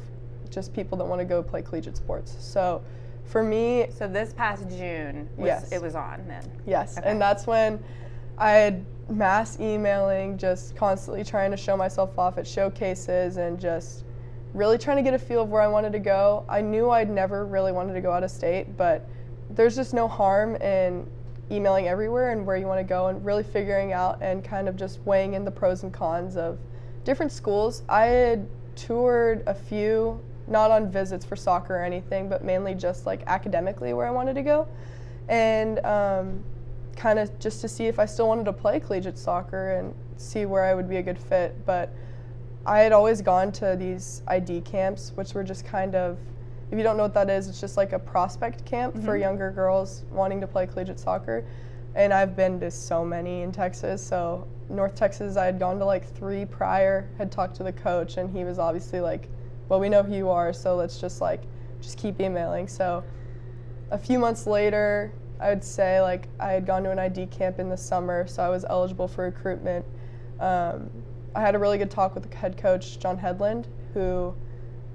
just 0.50 0.74
people 0.74 0.98
that 0.98 1.06
want 1.06 1.20
to 1.20 1.24
go 1.24 1.42
play 1.42 1.62
collegiate 1.62 1.96
sports. 1.96 2.36
So 2.38 2.82
for 3.26 3.42
me, 3.42 3.86
So 3.90 4.06
this 4.08 4.32
past 4.32 4.68
June, 4.70 5.28
was, 5.36 5.46
Yes. 5.46 5.72
it 5.72 5.82
was 5.82 5.94
on 5.94 6.24
then. 6.28 6.42
yes. 6.66 6.96
Okay. 6.98 7.08
And 7.10 7.20
that's 7.20 7.46
when 7.46 7.82
I 8.38 8.50
had 8.52 8.84
mass 9.08 9.58
emailing, 9.60 10.36
just 10.38 10.76
constantly 10.76 11.24
trying 11.24 11.50
to 11.50 11.56
show 11.56 11.76
myself 11.76 12.18
off 12.18 12.38
at 12.38 12.46
showcases 12.46 13.36
and 13.36 13.58
just 13.58 14.04
really 14.54 14.78
trying 14.78 14.96
to 14.96 15.02
get 15.02 15.14
a 15.14 15.18
feel 15.18 15.42
of 15.42 15.50
where 15.50 15.62
I 15.62 15.66
wanted 15.68 15.92
to 15.92 15.98
go. 15.98 16.44
I 16.48 16.60
knew 16.60 16.90
I'd 16.90 17.10
never 17.10 17.44
really 17.44 17.72
wanted 17.72 17.92
to 17.94 18.00
go 18.00 18.12
out 18.12 18.22
of 18.24 18.30
state, 18.30 18.76
but 18.76 19.06
there's 19.50 19.76
just 19.76 19.92
no 19.94 20.08
harm 20.08 20.56
in 20.56 21.06
emailing 21.50 21.86
everywhere 21.88 22.30
and 22.32 22.44
where 22.44 22.56
you 22.56 22.66
want 22.66 22.80
to 22.80 22.84
go 22.84 23.08
and 23.08 23.24
really 23.24 23.42
figuring 23.44 23.92
out 23.92 24.18
and 24.20 24.42
kind 24.44 24.68
of 24.68 24.76
just 24.76 25.00
weighing 25.04 25.34
in 25.34 25.44
the 25.44 25.50
pros 25.50 25.82
and 25.84 25.92
cons 25.92 26.36
of 26.36 26.58
different 27.04 27.30
schools. 27.30 27.82
I 27.88 28.06
had 28.06 28.48
toured 28.74 29.44
a 29.46 29.54
few, 29.54 30.20
not 30.48 30.70
on 30.70 30.90
visits 30.90 31.24
for 31.24 31.36
soccer 31.36 31.76
or 31.76 31.84
anything, 31.84 32.28
but 32.28 32.44
mainly 32.44 32.74
just 32.74 33.06
like 33.06 33.22
academically 33.26 33.92
where 33.92 34.06
I 34.06 34.10
wanted 34.10 34.34
to 34.34 34.42
go. 34.42 34.68
And 35.28 35.84
um, 35.84 36.44
kind 36.96 37.18
of 37.18 37.38
just 37.38 37.60
to 37.60 37.68
see 37.68 37.86
if 37.86 37.98
I 37.98 38.06
still 38.06 38.28
wanted 38.28 38.44
to 38.46 38.52
play 38.52 38.80
collegiate 38.80 39.18
soccer 39.18 39.72
and 39.72 39.94
see 40.16 40.46
where 40.46 40.64
I 40.64 40.74
would 40.74 40.88
be 40.88 40.96
a 40.96 41.02
good 41.02 41.18
fit. 41.18 41.54
But 41.66 41.92
I 42.64 42.80
had 42.80 42.92
always 42.92 43.22
gone 43.22 43.52
to 43.52 43.76
these 43.78 44.22
ID 44.26 44.62
camps, 44.62 45.12
which 45.14 45.34
were 45.34 45.44
just 45.44 45.64
kind 45.64 45.94
of, 45.94 46.18
if 46.70 46.76
you 46.76 46.82
don't 46.82 46.96
know 46.96 47.04
what 47.04 47.14
that 47.14 47.30
is, 47.30 47.48
it's 47.48 47.60
just 47.60 47.76
like 47.76 47.92
a 47.92 47.98
prospect 47.98 48.64
camp 48.64 49.00
for 49.04 49.16
younger 49.16 49.52
girls 49.52 50.04
wanting 50.10 50.40
to 50.40 50.46
play 50.46 50.66
collegiate 50.66 50.98
soccer. 50.98 51.44
And 51.94 52.12
I've 52.12 52.36
been 52.36 52.58
to 52.60 52.70
so 52.70 53.04
many 53.04 53.42
in 53.42 53.52
Texas. 53.52 54.04
So, 54.04 54.46
North 54.68 54.94
Texas, 54.94 55.36
I 55.36 55.46
had 55.46 55.58
gone 55.58 55.78
to 55.78 55.84
like 55.84 56.04
three 56.14 56.44
prior, 56.44 57.08
had 57.18 57.30
talked 57.30 57.54
to 57.56 57.62
the 57.62 57.72
coach, 57.72 58.16
and 58.16 58.28
he 58.36 58.44
was 58.44 58.58
obviously 58.58 59.00
like, 59.00 59.28
well, 59.68 59.80
we 59.80 59.88
know 59.88 60.02
who 60.02 60.14
you 60.14 60.30
are, 60.30 60.52
so 60.52 60.76
let's 60.76 61.00
just 61.00 61.20
like, 61.20 61.42
just 61.80 61.98
keep 61.98 62.20
emailing. 62.20 62.68
So, 62.68 63.02
a 63.90 63.98
few 63.98 64.18
months 64.18 64.46
later, 64.46 65.12
I 65.40 65.50
would 65.50 65.62
say 65.62 66.00
like 66.00 66.28
I 66.40 66.52
had 66.52 66.66
gone 66.66 66.82
to 66.84 66.90
an 66.90 66.98
ID 66.98 67.26
camp 67.26 67.58
in 67.58 67.68
the 67.68 67.76
summer, 67.76 68.26
so 68.26 68.42
I 68.42 68.48
was 68.48 68.64
eligible 68.68 69.08
for 69.08 69.24
recruitment. 69.24 69.84
Um, 70.40 70.90
I 71.34 71.40
had 71.40 71.54
a 71.54 71.58
really 71.58 71.78
good 71.78 71.90
talk 71.90 72.14
with 72.14 72.28
the 72.28 72.36
head 72.36 72.56
coach, 72.56 72.98
John 72.98 73.18
Hedlund, 73.18 73.66
who, 73.92 74.34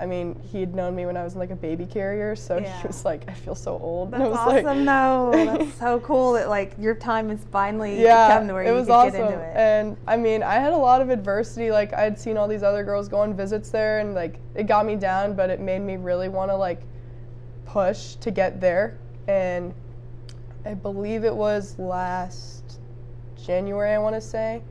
I 0.02 0.08
mean, 0.08 0.42
he 0.52 0.60
had 0.60 0.74
known 0.74 0.96
me 0.96 1.06
when 1.06 1.16
I 1.16 1.24
was 1.24 1.36
like 1.36 1.52
a 1.52 1.56
baby 1.56 1.86
carrier, 1.86 2.36
so 2.36 2.58
Yeah. 2.58 2.82
he 2.82 2.88
was 2.88 3.06
like, 3.06 3.30
I 3.30 3.34
feel 3.34 3.54
so 3.54 3.78
old. 3.78 4.10
That's 4.10 4.24
and 4.24 4.24
I 4.24 4.30
was 4.30 4.38
awesome, 4.40 4.86
like, 4.86 4.86
though. 4.86 5.58
That's 5.60 5.74
so 5.76 6.00
cool 6.00 6.34
that 6.34 6.50
like 6.50 6.74
your 6.80 6.96
time 6.96 7.30
has 7.30 7.46
finally 7.52 8.02
yeah, 8.02 8.36
come 8.36 8.48
to 8.48 8.54
where 8.56 8.64
it 8.64 8.70
you 8.70 8.74
was 8.74 8.90
awesome. 8.90 9.12
get 9.12 9.32
into 9.34 9.40
it. 9.40 9.54
And 9.56 9.96
I 10.08 10.18
mean, 10.18 10.42
I 10.42 10.56
had 10.56 10.74
a 10.74 10.78
lot 10.78 11.02
of 11.02 11.12
adversity. 11.12 11.70
Like 11.72 11.94
I 11.94 12.02
had 12.02 12.18
seen 12.20 12.36
all 12.36 12.48
these 12.48 12.64
other 12.64 12.84
girls 12.84 13.08
go 13.08 13.20
on 13.20 13.36
visits 13.36 13.70
there, 13.70 14.00
and 14.00 14.16
like 14.16 14.40
it 14.56 14.64
got 14.66 14.88
me 14.88 14.96
down, 14.96 15.36
but 15.36 15.52
it 15.52 15.60
made 15.60 15.80
me 15.84 15.98
really 15.98 16.30
want 16.30 16.50
to 16.50 16.56
like 16.56 16.82
push 17.66 18.16
to 18.16 18.32
get 18.32 18.60
there. 18.60 18.98
And 19.28 19.72
I 20.66 20.74
believe 20.74 21.24
it 21.26 21.36
was 21.36 21.78
last 21.78 22.80
January, 23.36 23.92
I 23.94 24.00
want 24.00 24.16
to 24.16 24.22
say, 24.22 24.64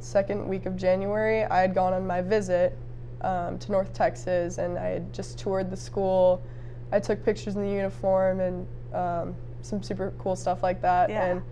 second 0.00 0.48
week 0.48 0.66
of 0.66 0.76
January, 0.76 1.44
I 1.44 1.60
had 1.60 1.72
gone 1.72 1.92
on 1.92 2.04
my 2.04 2.20
visit 2.20 2.76
um, 3.22 3.58
to 3.58 3.72
North 3.72 3.92
Texas, 3.92 4.58
and 4.58 4.78
I 4.78 4.86
had 4.88 5.12
just 5.12 5.38
toured 5.38 5.70
the 5.70 5.76
school. 5.76 6.42
I 6.92 6.98
took 7.00 7.24
pictures 7.24 7.56
in 7.56 7.62
the 7.62 7.70
uniform 7.70 8.40
and 8.40 8.66
um, 8.94 9.34
some 9.62 9.82
super 9.82 10.12
cool 10.18 10.34
stuff 10.36 10.62
like 10.62 10.80
that. 10.82 11.10
Yeah. 11.10 11.24
And 11.26 11.42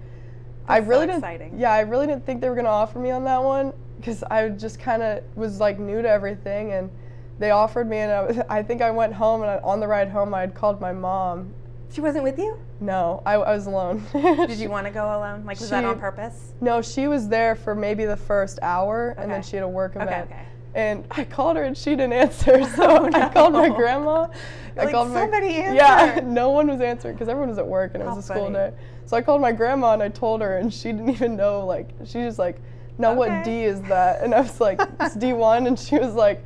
I 0.67 0.81
That's 0.81 0.87
so 0.87 0.91
really 0.91 1.07
didn't. 1.07 1.19
exciting. 1.19 1.59
Yeah, 1.59 1.73
I 1.73 1.81
really 1.81 2.07
didn't 2.07 2.27
think 2.27 2.41
they 2.41 2.49
were 2.49 2.57
gonna 2.57 2.69
offer 2.69 2.99
me 2.99 3.11
on 3.11 3.25
that 3.25 3.43
one 3.43 3.73
because 3.99 4.23
I 4.25 4.49
just 4.51 4.79
kind 4.81 5.03
of 5.03 5.23
was 5.37 5.61
like 5.61 5.79
new 5.79 6.03
to 6.03 6.09
everything, 6.09 6.73
and 6.73 6.91
they 7.39 7.51
offered 7.51 7.89
me, 7.89 7.99
and 7.99 8.13
I, 8.13 8.23
was, 8.23 8.39
I 8.49 8.63
think 8.63 8.83
I 8.83 8.91
went 8.91 9.13
home, 9.15 9.43
and 9.43 9.51
I, 9.51 9.59
on 9.59 9.81
the 9.81 9.87
ride 9.87 10.09
home, 10.09 10.35
I 10.35 10.41
had 10.41 10.55
called 10.55 10.81
my 10.81 10.93
mom. 10.93 11.53
she 11.93 12.01
wasn't 12.01 12.25
with 12.25 12.39
you? 12.39 12.59
No, 12.81 13.23
I, 13.27 13.35
I 13.35 13.55
was 13.55 13.67
alone. 13.67 14.05
Did 14.13 14.59
you 14.59 14.69
want 14.69 14.87
to 14.87 14.93
go 14.93 15.05
alone? 15.07 15.45
Like, 15.45 15.59
was 15.61 15.71
that 15.71 15.85
on 15.85 15.99
purpose? 15.99 16.53
No, 16.61 16.81
she 16.83 17.07
was 17.09 17.29
there 17.29 17.55
for 17.57 17.75
maybe 17.75 18.05
the 18.07 18.17
first 18.17 18.59
hour, 18.63 19.15
and 19.19 19.31
then 19.31 19.43
she 19.43 19.57
had 19.57 19.63
a 19.65 19.69
work 19.69 19.95
Okay, 19.97 20.05
event. 20.05 20.31
okay. 20.31 20.43
And 20.75 21.05
I 21.11 21.25
called 21.25 21.57
her, 21.57 21.65
and 21.65 21.77
she 21.77 21.91
didn't 21.91 22.13
answer. 22.13 22.63
So 22.77 22.85
Oh, 22.85 23.11
I 23.13 23.29
called 23.31 23.53
my 23.55 23.69
grandma. 23.81 24.29
You're 24.77 24.83
I 24.83 24.85
like, 24.85 24.95
called 24.95 25.09
my 25.11 25.21
"Somebody 25.23 25.55
answered. 25.57 25.77
Yeah, 25.77 26.21
no 26.25 26.51
one 26.51 26.69
was 26.69 26.81
answering 26.81 27.15
because 27.15 27.29
everyone 27.29 27.49
was 27.49 27.59
at 27.59 27.67
work, 27.67 27.93
and 27.95 28.03
it 28.03 28.07
was 28.07 28.15
How 28.15 28.19
a 28.21 28.23
school 28.23 28.43
funny. 28.53 28.55
day. 28.55 28.73
So 29.07 29.17
I 29.17 29.23
called 29.23 29.41
my 29.41 29.53
grandma, 29.53 29.95
and 29.95 30.03
I 30.03 30.09
told 30.09 30.41
her, 30.43 30.59
and 30.59 30.73
she 30.73 30.93
didn't 30.93 31.09
even 31.11 31.37
know. 31.37 31.65
Like, 31.67 31.89
she 32.05 32.21
just 32.21 32.39
like, 32.39 32.61
now 32.99 33.15
what 33.15 33.45
D 33.45 33.65
is 33.65 33.81
that? 33.83 34.23
And 34.23 34.35
I 34.35 34.41
was 34.43 34.61
like, 34.61 34.81
it's 35.01 35.15
D 35.15 35.33
one, 35.33 35.67
and 35.67 35.79
she 35.79 35.99
was 35.99 36.15
like, 36.15 36.45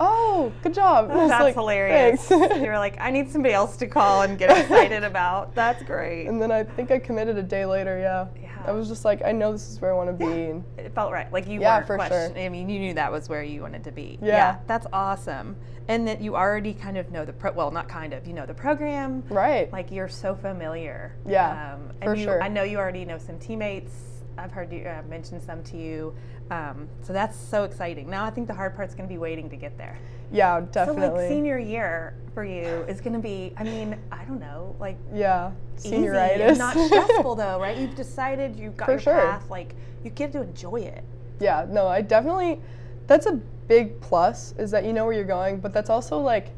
oh, 0.00 0.52
good 0.62 0.72
job. 0.74 1.08
Was 1.10 1.28
That's 1.28 1.42
like, 1.42 1.54
hilarious. 1.54 2.30
You 2.30 2.38
were 2.38 2.78
like, 2.78 2.96
I 3.00 3.10
need 3.10 3.30
somebody 3.32 3.52
else 3.54 3.76
to 3.78 3.86
call 3.88 4.22
and 4.22 4.38
get 4.38 4.56
excited 4.56 5.02
about. 5.02 5.54
That's 5.56 5.82
great. 5.82 6.26
and 6.26 6.40
then 6.40 6.52
I 6.52 6.62
think 6.62 6.90
I 6.92 6.98
committed 7.00 7.36
a 7.36 7.42
day 7.42 7.66
later. 7.66 7.98
Yeah. 7.98 8.28
Yeah. 8.40 8.47
I 8.66 8.72
was 8.72 8.88
just 8.88 9.04
like, 9.04 9.22
I 9.24 9.32
know 9.32 9.52
this 9.52 9.68
is 9.70 9.80
where 9.80 9.92
I 9.92 9.96
want 9.96 10.08
to 10.08 10.26
be. 10.26 10.32
And 10.50 10.64
It 10.76 10.94
felt 10.94 11.12
right. 11.12 11.32
Like 11.32 11.46
you 11.46 11.60
Yeah, 11.60 11.76
weren't 11.76 11.86
for 11.86 11.98
sure. 12.06 12.38
I 12.38 12.48
mean, 12.48 12.68
you 12.68 12.78
knew 12.78 12.94
that 12.94 13.10
was 13.12 13.28
where 13.28 13.42
you 13.42 13.62
wanted 13.62 13.84
to 13.84 13.92
be. 13.92 14.18
Yeah. 14.22 14.58
that's 14.66 14.86
awesome. 14.92 15.56
And 15.88 16.06
that 16.06 16.20
you 16.20 16.36
already 16.36 16.74
kind 16.74 16.98
of 16.98 17.10
know 17.10 17.24
the 17.24 17.32
pro. 17.32 17.52
Well, 17.52 17.70
not 17.70 17.88
kind 17.88 18.12
of. 18.12 18.26
You 18.26 18.34
know 18.34 18.44
the 18.44 18.52
program. 18.54 19.22
right. 19.30 19.72
Like 19.72 19.90
you're 19.90 20.08
so 20.08 20.34
familiar. 20.34 21.14
Yeah, 21.26 21.74
Um, 21.74 21.92
and 22.02 22.04
for 22.10 22.14
you, 22.14 22.24
sure. 22.24 22.42
I 22.42 22.48
know 22.48 22.62
you 22.62 22.76
already 22.78 23.04
know 23.06 23.16
some 23.18 23.38
teammates. 23.38 23.92
I've 24.38 24.52
heard 24.52 24.72
you 24.72 24.86
uh, 24.86 25.02
mention 25.08 25.40
some 25.40 25.62
to 25.64 25.76
you. 25.76 26.14
Um, 26.50 26.88
so 27.02 27.12
that's 27.12 27.36
so 27.36 27.64
exciting. 27.64 28.08
Now 28.08 28.24
I 28.24 28.30
think 28.30 28.46
the 28.46 28.54
hard 28.54 28.74
part's 28.76 28.94
going 28.94 29.08
to 29.08 29.12
be 29.12 29.18
waiting 29.18 29.50
to 29.50 29.56
get 29.56 29.76
there. 29.76 29.98
yeah, 30.32 30.60
So 30.60 30.66
definitely. 30.66 31.22
like 31.22 31.28
senior 31.28 31.58
year 31.58 32.14
for 32.34 32.44
you 32.44 32.84
is 32.88 33.00
going 33.00 33.12
to 33.14 33.18
be. 33.18 33.52
I 33.56 33.64
mean, 33.64 33.98
I 34.12 34.24
don't 34.24 34.40
know, 34.40 34.74
like 34.78 34.96
yeah. 35.12 35.50
easy 35.78 35.96
Senioritis. 35.96 36.48
and 36.50 36.58
not 36.58 36.76
stressful 36.86 37.34
though, 37.34 37.60
right? 37.60 37.76
You've 37.76 37.94
decided 37.96 38.56
you've 38.56 38.76
got 38.76 38.86
For 38.86 38.92
your 38.92 39.00
sure. 39.00 39.14
path. 39.14 39.50
Like 39.50 39.74
you 40.04 40.10
get 40.10 40.32
to 40.32 40.42
enjoy 40.42 40.76
it. 40.82 41.04
Yeah, 41.40 41.66
no, 41.68 41.86
I 41.86 42.00
definitely 42.02 42.60
that's 43.06 43.26
a 43.26 43.32
big 43.68 44.00
plus 44.00 44.54
is 44.58 44.70
that 44.70 44.84
you 44.84 44.92
know 44.92 45.04
where 45.04 45.14
you're 45.14 45.24
going, 45.24 45.58
but 45.60 45.72
that's 45.72 45.90
also 45.90 46.18
like 46.18 46.48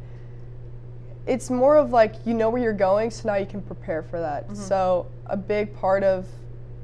it's 1.27 1.51
more 1.51 1.77
of 1.77 1.91
like 1.93 2.15
you 2.25 2.35
know 2.35 2.51
where 2.51 2.63
you're 2.63 2.73
going, 2.73 3.11
so 3.11 3.29
now 3.29 3.37
you 3.37 3.47
can 3.47 3.61
prepare 3.63 4.03
for 4.03 4.21
that. 4.21 4.45
Mm-hmm. 4.47 4.55
So 4.57 5.07
a 5.27 5.37
big 5.37 5.75
part 5.75 6.03
of 6.03 6.27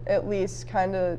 at 0.07 0.29
least 0.29 0.69
kind 0.69 0.95
of 0.95 1.19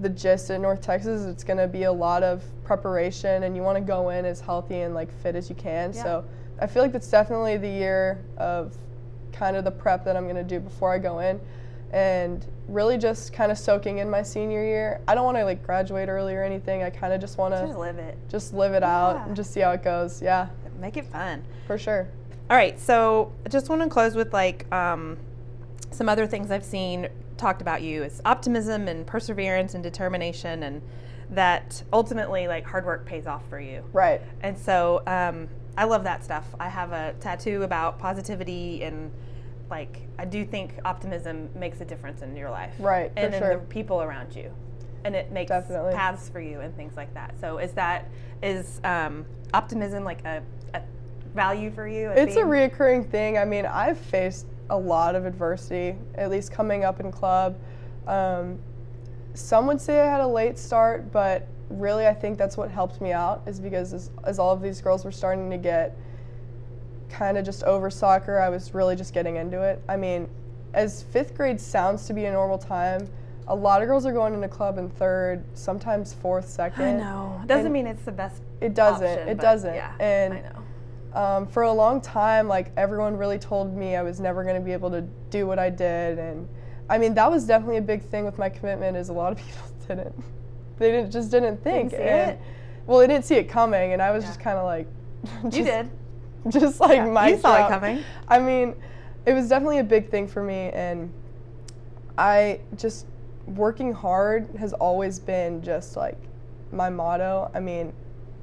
the 0.00 0.08
gist 0.08 0.50
in 0.50 0.62
North 0.62 0.80
Texas, 0.80 1.26
it's 1.26 1.44
gonna 1.44 1.66
be 1.68 1.82
a 1.84 1.92
lot 1.92 2.22
of 2.22 2.42
preparation 2.64 3.42
and 3.42 3.54
you 3.54 3.62
wanna 3.62 3.80
go 3.80 4.10
in 4.10 4.24
as 4.24 4.40
healthy 4.40 4.80
and 4.80 4.94
like 4.94 5.12
fit 5.22 5.34
as 5.36 5.48
you 5.48 5.56
can. 5.56 5.92
Yeah. 5.92 6.02
So 6.02 6.24
I 6.60 6.66
feel 6.66 6.82
like 6.82 6.92
that's 6.92 7.10
definitely 7.10 7.56
the 7.56 7.68
year 7.68 8.24
of 8.38 8.76
kind 9.32 9.56
of 9.56 9.64
the 9.64 9.70
prep 9.70 10.04
that 10.04 10.16
I'm 10.16 10.26
gonna 10.26 10.44
do 10.44 10.60
before 10.60 10.92
I 10.92 10.98
go 10.98 11.18
in. 11.18 11.40
And 11.92 12.46
really 12.68 12.96
just 12.96 13.32
kind 13.32 13.50
of 13.50 13.58
soaking 13.58 13.98
in 13.98 14.08
my 14.08 14.22
senior 14.22 14.62
year. 14.64 15.00
I 15.08 15.14
don't 15.16 15.24
want 15.24 15.36
to 15.38 15.44
like 15.44 15.66
graduate 15.66 16.08
early 16.08 16.36
or 16.36 16.44
anything. 16.44 16.84
I 16.84 16.90
kind 16.90 17.12
of 17.12 17.20
just 17.20 17.36
want 17.36 17.52
Just 17.52 17.72
to 17.72 17.78
live 17.80 17.98
it. 17.98 18.16
just 18.28 18.54
live 18.54 18.74
it 18.74 18.84
out 18.84 19.26
and 19.26 19.34
just 19.34 19.52
see 19.52 19.58
how 19.58 19.72
it 19.72 19.82
goes. 19.82 20.22
Yeah, 20.22 20.46
Make 20.80 20.96
it 20.96 21.06
fun. 21.06 21.42
for 21.66 21.76
sure. 21.76 22.06
All 22.48 22.56
right, 22.56 22.78
so 22.78 23.32
I 23.44 23.48
just 23.48 23.68
want 23.68 23.82
to 23.82 23.88
close 23.88 24.14
with 24.14 24.32
like 24.32 24.72
um, 24.72 25.16
some 25.90 26.08
other 26.08 26.28
things 26.28 26.52
I've 26.52 26.64
seen 26.64 27.08
talked 27.40 27.62
about 27.62 27.82
you 27.82 28.04
is 28.04 28.20
optimism 28.24 28.86
and 28.86 29.06
perseverance 29.06 29.74
and 29.74 29.82
determination 29.82 30.62
and 30.64 30.82
that 31.30 31.82
ultimately 31.92 32.46
like 32.46 32.66
hard 32.66 32.84
work 32.84 33.06
pays 33.06 33.26
off 33.26 33.48
for 33.48 33.58
you. 33.58 33.82
Right. 33.92 34.20
And 34.42 34.56
so 34.58 35.02
um, 35.06 35.48
I 35.76 35.84
love 35.84 36.04
that 36.04 36.22
stuff. 36.22 36.46
I 36.60 36.68
have 36.68 36.92
a 36.92 37.14
tattoo 37.18 37.62
about 37.62 37.98
positivity 37.98 38.82
and 38.84 39.10
like 39.70 40.02
I 40.18 40.24
do 40.24 40.44
think 40.44 40.74
optimism 40.84 41.48
makes 41.54 41.80
a 41.80 41.84
difference 41.84 42.22
in 42.22 42.36
your 42.36 42.50
life. 42.50 42.74
Right, 42.78 43.10
And 43.16 43.32
in 43.34 43.40
sure. 43.40 43.56
the 43.56 43.64
people 43.66 44.02
around 44.02 44.34
you. 44.34 44.52
And 45.04 45.16
it 45.16 45.32
makes 45.32 45.48
Definitely. 45.48 45.94
paths 45.94 46.28
for 46.28 46.40
you 46.40 46.60
and 46.60 46.76
things 46.76 46.94
like 46.96 47.14
that. 47.14 47.34
So 47.40 47.58
is 47.58 47.72
that 47.72 48.10
is 48.42 48.80
um, 48.84 49.24
optimism 49.54 50.04
like 50.04 50.24
a, 50.26 50.42
a 50.74 50.82
value 51.34 51.70
for 51.70 51.88
you? 51.88 52.10
It's 52.10 52.36
a 52.36 52.40
reoccurring 52.40 53.08
thing. 53.08 53.38
I 53.38 53.46
mean, 53.46 53.64
I've 53.64 53.98
faced 53.98 54.46
a 54.70 54.78
lot 54.78 55.14
of 55.14 55.26
adversity, 55.26 55.96
at 56.14 56.30
least 56.30 56.52
coming 56.52 56.84
up 56.84 57.00
in 57.00 57.12
club. 57.12 57.58
Um, 58.06 58.58
some 59.34 59.66
would 59.66 59.80
say 59.80 60.00
I 60.00 60.10
had 60.10 60.20
a 60.20 60.26
late 60.26 60.58
start, 60.58 61.12
but 61.12 61.46
really, 61.68 62.06
I 62.06 62.14
think 62.14 62.38
that's 62.38 62.56
what 62.56 62.70
helped 62.70 63.00
me 63.00 63.12
out, 63.12 63.42
is 63.46 63.60
because 63.60 63.92
as, 63.92 64.10
as 64.24 64.38
all 64.38 64.52
of 64.52 64.62
these 64.62 64.80
girls 64.80 65.04
were 65.04 65.12
starting 65.12 65.50
to 65.50 65.58
get 65.58 65.96
kind 67.08 67.36
of 67.36 67.44
just 67.44 67.62
over 67.64 67.90
soccer, 67.90 68.40
I 68.40 68.48
was 68.48 68.74
really 68.74 68.96
just 68.96 69.12
getting 69.12 69.36
into 69.36 69.60
it. 69.62 69.82
I 69.88 69.96
mean, 69.96 70.28
as 70.74 71.02
fifth 71.02 71.36
grade 71.36 71.60
sounds 71.60 72.06
to 72.06 72.12
be 72.12 72.24
a 72.24 72.32
normal 72.32 72.58
time, 72.58 73.08
a 73.48 73.54
lot 73.54 73.82
of 73.82 73.88
girls 73.88 74.06
are 74.06 74.12
going 74.12 74.32
into 74.34 74.48
club 74.48 74.78
in 74.78 74.88
third, 74.88 75.44
sometimes 75.54 76.14
fourth, 76.14 76.48
second. 76.48 76.84
I 76.84 76.92
know. 76.92 77.42
Doesn't 77.46 77.66
And 77.66 77.72
mean 77.72 77.86
it's 77.88 78.04
the 78.04 78.12
best. 78.12 78.42
It 78.60 78.74
doesn't. 78.74 79.06
option, 79.06 79.28
it 79.28 79.40
doesn't. 79.40 79.74
Yeah, 79.74 79.92
and 79.98 80.34
I 80.34 80.40
know. 80.40 80.59
Um, 81.14 81.46
for 81.46 81.62
a 81.64 81.72
long 81.72 82.00
time, 82.00 82.46
like 82.48 82.72
everyone 82.76 83.16
really 83.16 83.38
told 83.38 83.76
me 83.76 83.96
I 83.96 84.02
was 84.02 84.20
never 84.20 84.42
going 84.44 84.54
to 84.56 84.60
be 84.60 84.72
able 84.72 84.90
to 84.90 85.02
do 85.30 85.46
what 85.46 85.58
I 85.58 85.70
did, 85.70 86.18
and 86.18 86.48
I 86.88 86.98
mean 86.98 87.14
that 87.14 87.30
was 87.30 87.44
definitely 87.46 87.78
a 87.78 87.82
big 87.82 88.02
thing 88.02 88.24
with 88.24 88.38
my 88.38 88.48
commitment. 88.48 88.96
Is 88.96 89.08
a 89.08 89.12
lot 89.12 89.32
of 89.32 89.38
people 89.44 89.62
didn't, 89.88 90.14
they 90.78 90.90
didn't 90.90 91.10
just 91.10 91.30
didn't 91.30 91.62
think, 91.62 91.90
see 91.90 91.96
and 91.96 92.32
it? 92.32 92.40
well, 92.86 92.98
they 92.98 93.06
didn't 93.06 93.24
see 93.24 93.36
it 93.36 93.48
coming, 93.48 93.92
and 93.92 94.00
I 94.02 94.10
was 94.12 94.24
Yeah. 94.24 94.30
just 94.30 94.40
kind 94.40 94.58
of 94.58 94.64
like, 94.64 94.86
You 95.44 95.50
just- 95.50 95.64
did. 95.64 95.90
just 96.48 96.80
like 96.80 96.96
Yeah, 96.96 97.06
my 97.06 97.28
you 97.28 97.38
saw 97.38 97.66
it 97.66 97.68
coming. 97.68 98.02
I 98.26 98.38
mean, 98.38 98.74
it 99.26 99.34
was 99.34 99.48
definitely 99.48 99.78
a 99.80 99.84
big 99.84 100.10
thing 100.10 100.26
for 100.26 100.42
me, 100.42 100.70
and 100.72 101.12
I 102.16 102.60
just 102.76 103.06
working 103.46 103.92
hard 103.92 104.48
has 104.58 104.72
always 104.72 105.18
been 105.18 105.60
just 105.62 105.96
like 105.96 106.16
my 106.72 106.88
motto. 106.88 107.50
I 107.54 107.60
mean, 107.60 107.92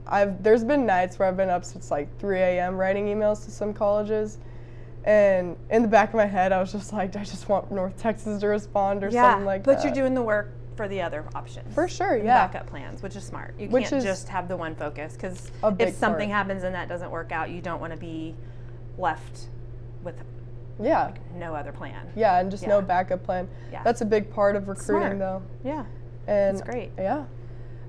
I've 0.09 0.41
there's 0.43 0.63
been 0.63 0.85
nights 0.85 1.19
where 1.19 1.27
I've 1.27 1.37
been 1.37 1.49
up 1.49 1.65
since 1.65 1.91
like 1.91 2.07
3 2.19 2.39
a.m. 2.39 2.75
writing 2.77 3.05
emails 3.07 3.43
to 3.45 3.51
some 3.51 3.73
colleges, 3.73 4.37
and 5.03 5.55
in 5.69 5.81
the 5.81 5.87
back 5.87 6.09
of 6.09 6.15
my 6.15 6.25
head, 6.25 6.51
I 6.51 6.59
was 6.59 6.71
just 6.71 6.93
like, 6.93 7.15
I 7.15 7.23
just 7.23 7.47
want 7.49 7.71
North 7.71 7.97
Texas 7.97 8.39
to 8.41 8.47
respond 8.47 9.03
or 9.03 9.09
Yeah, 9.09 9.31
something 9.31 9.45
like 9.45 9.63
but 9.63 9.71
that. 9.71 9.77
But 9.77 9.85
you're 9.85 9.93
doing 10.03 10.13
the 10.13 10.21
work 10.21 10.53
for 10.75 10.87
the 10.87 11.01
other 11.01 11.25
options. 11.33 11.73
For 11.73 11.87
sure, 11.87 12.17
yeah. 12.17 12.47
Backup 12.47 12.67
plans, 12.67 13.01
which 13.01 13.15
is 13.15 13.23
smart. 13.23 13.55
You 13.59 13.67
Which 13.69 13.89
can't 13.89 14.03
just 14.03 14.27
have 14.29 14.47
the 14.47 14.55
one 14.57 14.75
focus 14.75 15.13
because 15.13 15.51
if 15.79 15.95
something 15.95 16.29
part. 16.29 16.37
happens 16.37 16.63
and 16.63 16.75
that 16.75 16.87
doesn't 16.87 17.09
work 17.09 17.31
out, 17.31 17.49
you 17.49 17.61
don't 17.61 17.81
want 17.81 17.93
to 17.93 17.97
be 17.99 18.35
left 18.97 19.47
with 20.03 20.15
yeah, 20.79 21.11
no 21.35 21.55
other 21.55 21.71
plan. 21.71 22.07
yeah, 22.15 22.39
and 22.39 22.51
just 22.51 22.61
Yeah. 22.61 22.69
no 22.69 22.81
backup 22.83 23.23
plan. 23.23 23.47
Yeah. 23.71 23.81
That's 23.83 24.01
a 24.01 24.05
big 24.05 24.29
part 24.31 24.55
of 24.55 24.67
recruiting, 24.67 25.17
Smart. 25.17 25.19
though. 25.19 25.41
Yeah, 25.63 25.85
And 26.27 26.57
that's 26.59 26.69
great. 26.69 26.91
Yeah. 26.97 27.25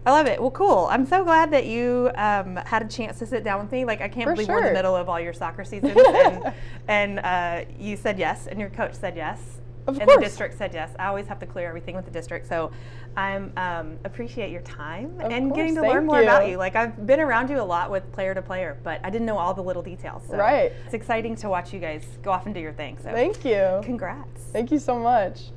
I 0.08 0.10
love 0.10 0.26
it. 0.26 0.40
Well, 0.40 0.50
cool. 0.50 0.88
I'm 0.90 1.04
so 1.04 1.22
glad 1.22 1.50
that 1.50 1.66
you 1.66 2.10
um, 2.14 2.56
had 2.64 2.80
a 2.82 2.88
chance 2.88 3.18
to 3.18 3.26
sit 3.26 3.44
down 3.44 3.60
with 3.60 3.70
me. 3.70 3.84
Like, 3.84 4.00
I 4.00 4.08
can't 4.08 4.24
For 4.26 4.32
believe 4.32 4.48
we're 4.48 4.60
in 4.60 4.64
the 4.68 4.72
middle 4.72 4.96
of 4.96 5.06
all 5.06 5.20
your 5.20 5.34
soccer 5.34 5.64
seasons, 5.72 5.98
and, 5.98 6.54
and 6.88 7.18
uh, 7.18 7.64
you 7.78 7.94
said 7.94 8.18
yes, 8.18 8.46
and 8.46 8.58
your 8.58 8.70
coach 8.70 8.94
said 8.94 9.16
yes, 9.16 9.38
Of 9.86 9.98
and 9.98 10.06
course. 10.08 10.16
the 10.16 10.24
district 10.24 10.56
said 10.56 10.72
yes. 10.72 10.92
I 10.98 11.08
always 11.08 11.26
have 11.26 11.38
to 11.40 11.46
clear 11.46 11.68
everything 11.68 11.94
with 11.94 12.06
the 12.06 12.10
district, 12.10 12.46
so 12.48 12.70
I'm 13.18 13.52
um, 13.58 13.98
appreciate 14.06 14.50
your 14.50 14.62
time 14.62 15.20
Of 15.20 15.30
and 15.30 15.54
getting 15.54 15.74
to 15.74 15.82
course. 15.82 15.92
learn 15.92 16.02
Thank 16.04 16.06
more 16.06 16.22
about 16.22 16.46
you. 16.46 16.52
you. 16.52 16.56
Like, 16.56 16.74
I've 16.74 17.06
been 17.06 17.20
around 17.20 17.50
you 17.50 17.60
a 17.60 17.62
lot 17.62 17.90
with 17.90 18.10
player 18.10 18.34
to 18.34 18.40
player, 18.40 18.78
but 18.82 19.02
I 19.04 19.10
didn't 19.10 19.26
know 19.26 19.36
all 19.36 19.52
the 19.52 19.62
little 19.62 19.82
details. 19.82 20.22
So 20.30 20.38
Right. 20.38 20.72
It's 20.86 20.94
exciting 20.94 21.36
to 21.36 21.50
watch 21.50 21.74
you 21.74 21.80
guys 21.80 22.02
go 22.22 22.30
off 22.30 22.46
and 22.46 22.54
do 22.54 22.60
your 22.60 22.72
thing. 22.72 22.96
So 22.96 23.12
Thank 23.12 23.44
you. 23.44 23.82
congrats. 23.84 24.44
Thank 24.54 24.70
you 24.72 24.78
so 24.78 24.98
much. 24.98 25.50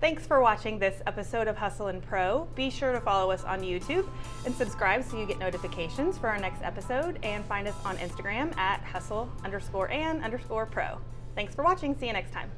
Thanks 0.00 0.26
for 0.26 0.40
watching 0.40 0.78
this 0.78 1.02
episode 1.06 1.46
of 1.46 1.58
Hustle 1.58 1.88
and 1.88 2.02
Pro. 2.02 2.48
Be 2.54 2.70
sure 2.70 2.90
to 2.90 3.00
follow 3.00 3.30
us 3.30 3.44
on 3.44 3.60
YouTube 3.60 4.08
and 4.46 4.54
subscribe 4.54 5.04
so 5.04 5.18
you 5.18 5.26
get 5.26 5.38
notifications 5.38 6.16
for 6.16 6.28
our 6.28 6.38
next 6.38 6.62
episode 6.62 7.18
and 7.22 7.44
find 7.44 7.68
us 7.68 7.74
on 7.84 7.98
Instagram 7.98 8.56
at 8.56 8.80
hustle 8.80 9.30
underscore 9.44 9.90
and 9.90 10.24
underscore 10.24 10.64
pro. 10.64 10.98
Thanks 11.34 11.54
for 11.54 11.62
watching. 11.62 11.94
See 11.98 12.06
you 12.06 12.14
next 12.14 12.32
time. 12.32 12.50